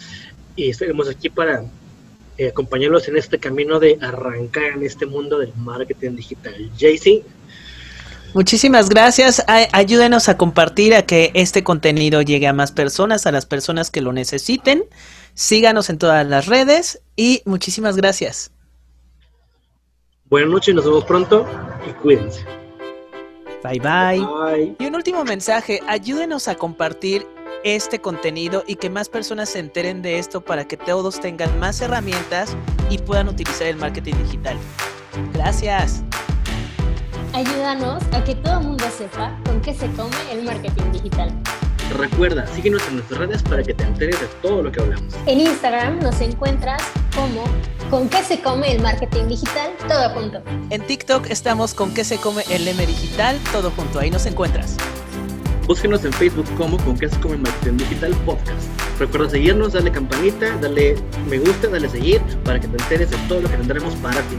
y 0.55 0.69
estaremos 0.69 1.09
aquí 1.09 1.29
para 1.29 1.63
eh, 2.37 2.49
acompañarlos 2.49 3.07
en 3.07 3.17
este 3.17 3.39
camino 3.39 3.79
de 3.79 3.97
arrancar 4.01 4.73
en 4.75 4.83
este 4.83 5.05
mundo 5.05 5.39
del 5.39 5.53
marketing 5.55 6.15
digital. 6.15 6.71
JC. 6.77 7.23
Muchísimas 8.33 8.89
gracias. 8.89 9.43
ayúdenos 9.47 10.27
a 10.27 10.37
compartir 10.37 10.95
a 10.95 11.03
que 11.03 11.31
este 11.35 11.63
contenido 11.63 12.21
llegue 12.23 12.47
a 12.47 12.53
más 12.53 12.71
personas, 12.71 13.27
a 13.27 13.31
las 13.31 13.45
personas 13.45 13.91
que 13.91 14.01
lo 14.01 14.11
necesiten. 14.11 14.85
Síganos 15.35 15.89
en 15.89 15.99
todas 15.99 16.25
las 16.25 16.47
redes 16.47 17.01
y 17.15 17.43
muchísimas 17.45 17.95
gracias. 17.95 18.51
Buenas 20.29 20.49
noches, 20.49 20.73
nos 20.73 20.85
vemos 20.85 21.05
pronto 21.05 21.45
y 21.87 21.93
cuídense. 21.93 22.62
Bye, 23.63 23.79
bye 23.79 24.75
Y 24.77 24.85
un 24.85 24.95
último 24.95 25.23
mensaje, 25.23 25.79
ayúdenos 25.87 26.49
a 26.49 26.55
compartir 26.55 27.25
este 27.63 27.99
contenido 27.99 28.63
y 28.67 28.75
que 28.75 28.89
más 28.89 29.07
personas 29.07 29.49
se 29.49 29.59
enteren 29.59 30.01
de 30.01 30.19
esto 30.19 30.41
para 30.41 30.65
que 30.65 30.75
todos 30.75 31.21
tengan 31.21 31.57
más 31.59 31.79
herramientas 31.79 32.57
y 32.89 32.97
puedan 32.97 33.29
utilizar 33.29 33.67
el 33.67 33.77
marketing 33.77 34.15
digital. 34.25 34.57
Gracias. 35.33 36.03
Ayúdanos 37.31 38.03
a 38.11 38.21
que 38.23 38.35
todo 38.35 38.59
el 38.59 38.67
mundo 38.67 38.83
sepa 38.95 39.39
con 39.45 39.61
qué 39.61 39.73
se 39.73 39.87
come 39.91 40.15
el 40.31 40.43
marketing 40.43 40.91
digital. 40.91 41.31
Recuerda, 41.97 42.45
síguenos 42.47 42.85
en 42.89 42.95
nuestras 42.95 43.19
redes 43.19 43.43
para 43.43 43.63
que 43.63 43.73
te 43.73 43.83
enteres 43.85 44.19
de 44.19 44.27
todo 44.41 44.61
lo 44.61 44.71
que 44.71 44.81
hablamos. 44.81 45.13
En 45.25 45.39
Instagram 45.39 45.99
nos 45.99 46.19
encuentras 46.19 46.81
como 47.15 47.43
con 47.93 48.09
qué 48.09 48.23
se 48.23 48.41
come 48.41 48.71
el 48.71 48.81
marketing 48.81 49.27
digital, 49.27 49.71
todo 49.87 50.09
junto. 50.15 50.41
En 50.71 50.81
TikTok 50.81 51.29
estamos 51.29 51.75
con 51.75 51.93
qué 51.93 52.03
se 52.03 52.17
come 52.17 52.43
el 52.49 52.67
M 52.67 52.83
digital, 52.87 53.37
todo 53.51 53.69
junto. 53.69 53.99
Ahí 53.99 54.09
nos 54.09 54.25
encuentras. 54.25 54.77
Búsquenos 55.67 56.03
en 56.03 56.11
Facebook 56.11 56.47
como 56.57 56.77
con 56.77 56.97
qué 56.97 57.07
se 57.07 57.19
come 57.19 57.35
el 57.35 57.41
marketing 57.41 57.77
digital 57.77 58.11
podcast. 58.25 58.67
Recuerda 58.97 59.29
seguirnos, 59.29 59.73
darle 59.73 59.91
campanita, 59.91 60.57
darle 60.57 60.95
me 61.29 61.37
gusta, 61.37 61.67
darle 61.67 61.87
seguir 61.87 62.19
para 62.43 62.59
que 62.59 62.67
te 62.67 62.81
enteres 62.81 63.11
de 63.11 63.17
todo 63.27 63.41
lo 63.41 63.49
que 63.51 63.57
tendremos 63.57 63.93
para 63.97 64.21
ti. 64.21 64.37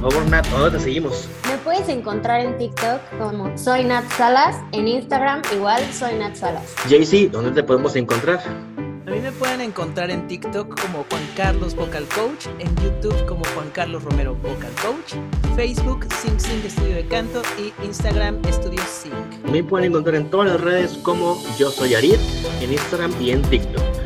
Por 0.00 0.12
favor, 0.12 0.30
Nat, 0.30 0.46
¿dónde 0.46 0.78
te 0.78 0.84
seguimos? 0.84 1.28
Me 1.50 1.56
puedes 1.58 1.88
encontrar 1.88 2.40
en 2.40 2.56
TikTok 2.56 3.00
como 3.18 3.58
Soy 3.58 3.82
Nat 3.82 4.08
Salas, 4.12 4.54
en 4.70 4.86
Instagram 4.86 5.42
igual 5.52 5.82
Soy 5.92 6.14
Nat 6.14 6.36
Salas. 6.36 6.72
JC, 6.88 7.28
¿dónde 7.28 7.50
te 7.50 7.64
podemos 7.64 7.96
encontrar? 7.96 8.38
A 8.38 9.10
mí 9.10 9.18
me 9.18 9.32
pueden 9.32 9.60
encontrar 9.60 10.10
en 10.10 10.28
TikTok 10.28 10.80
como 10.80 11.04
Juan 11.10 11.22
Carlos 11.36 11.74
Vocal 11.74 12.06
Coach, 12.14 12.46
en 12.60 12.76
YouTube 12.76 13.26
como 13.26 13.44
Juan 13.56 13.70
Carlos 13.72 14.04
Romero 14.04 14.36
Vocal 14.36 14.70
Coach, 14.82 15.14
Facebook 15.56 16.06
Sing 16.12 16.38
Sing 16.38 16.62
Estudio 16.64 16.94
de 16.94 17.06
Canto 17.06 17.42
y 17.58 17.72
Instagram 17.84 18.38
Estudio 18.46 18.82
Sing. 18.88 19.12
Me 19.50 19.64
pueden 19.64 19.88
encontrar 19.88 20.14
en 20.14 20.30
todas 20.30 20.52
las 20.52 20.60
redes 20.60 20.92
como 21.02 21.42
Yo 21.58 21.72
Soy 21.72 21.94
Arid, 21.94 22.16
en 22.60 22.72
Instagram 22.72 23.12
y 23.20 23.32
en 23.32 23.42
TikTok. 23.42 23.97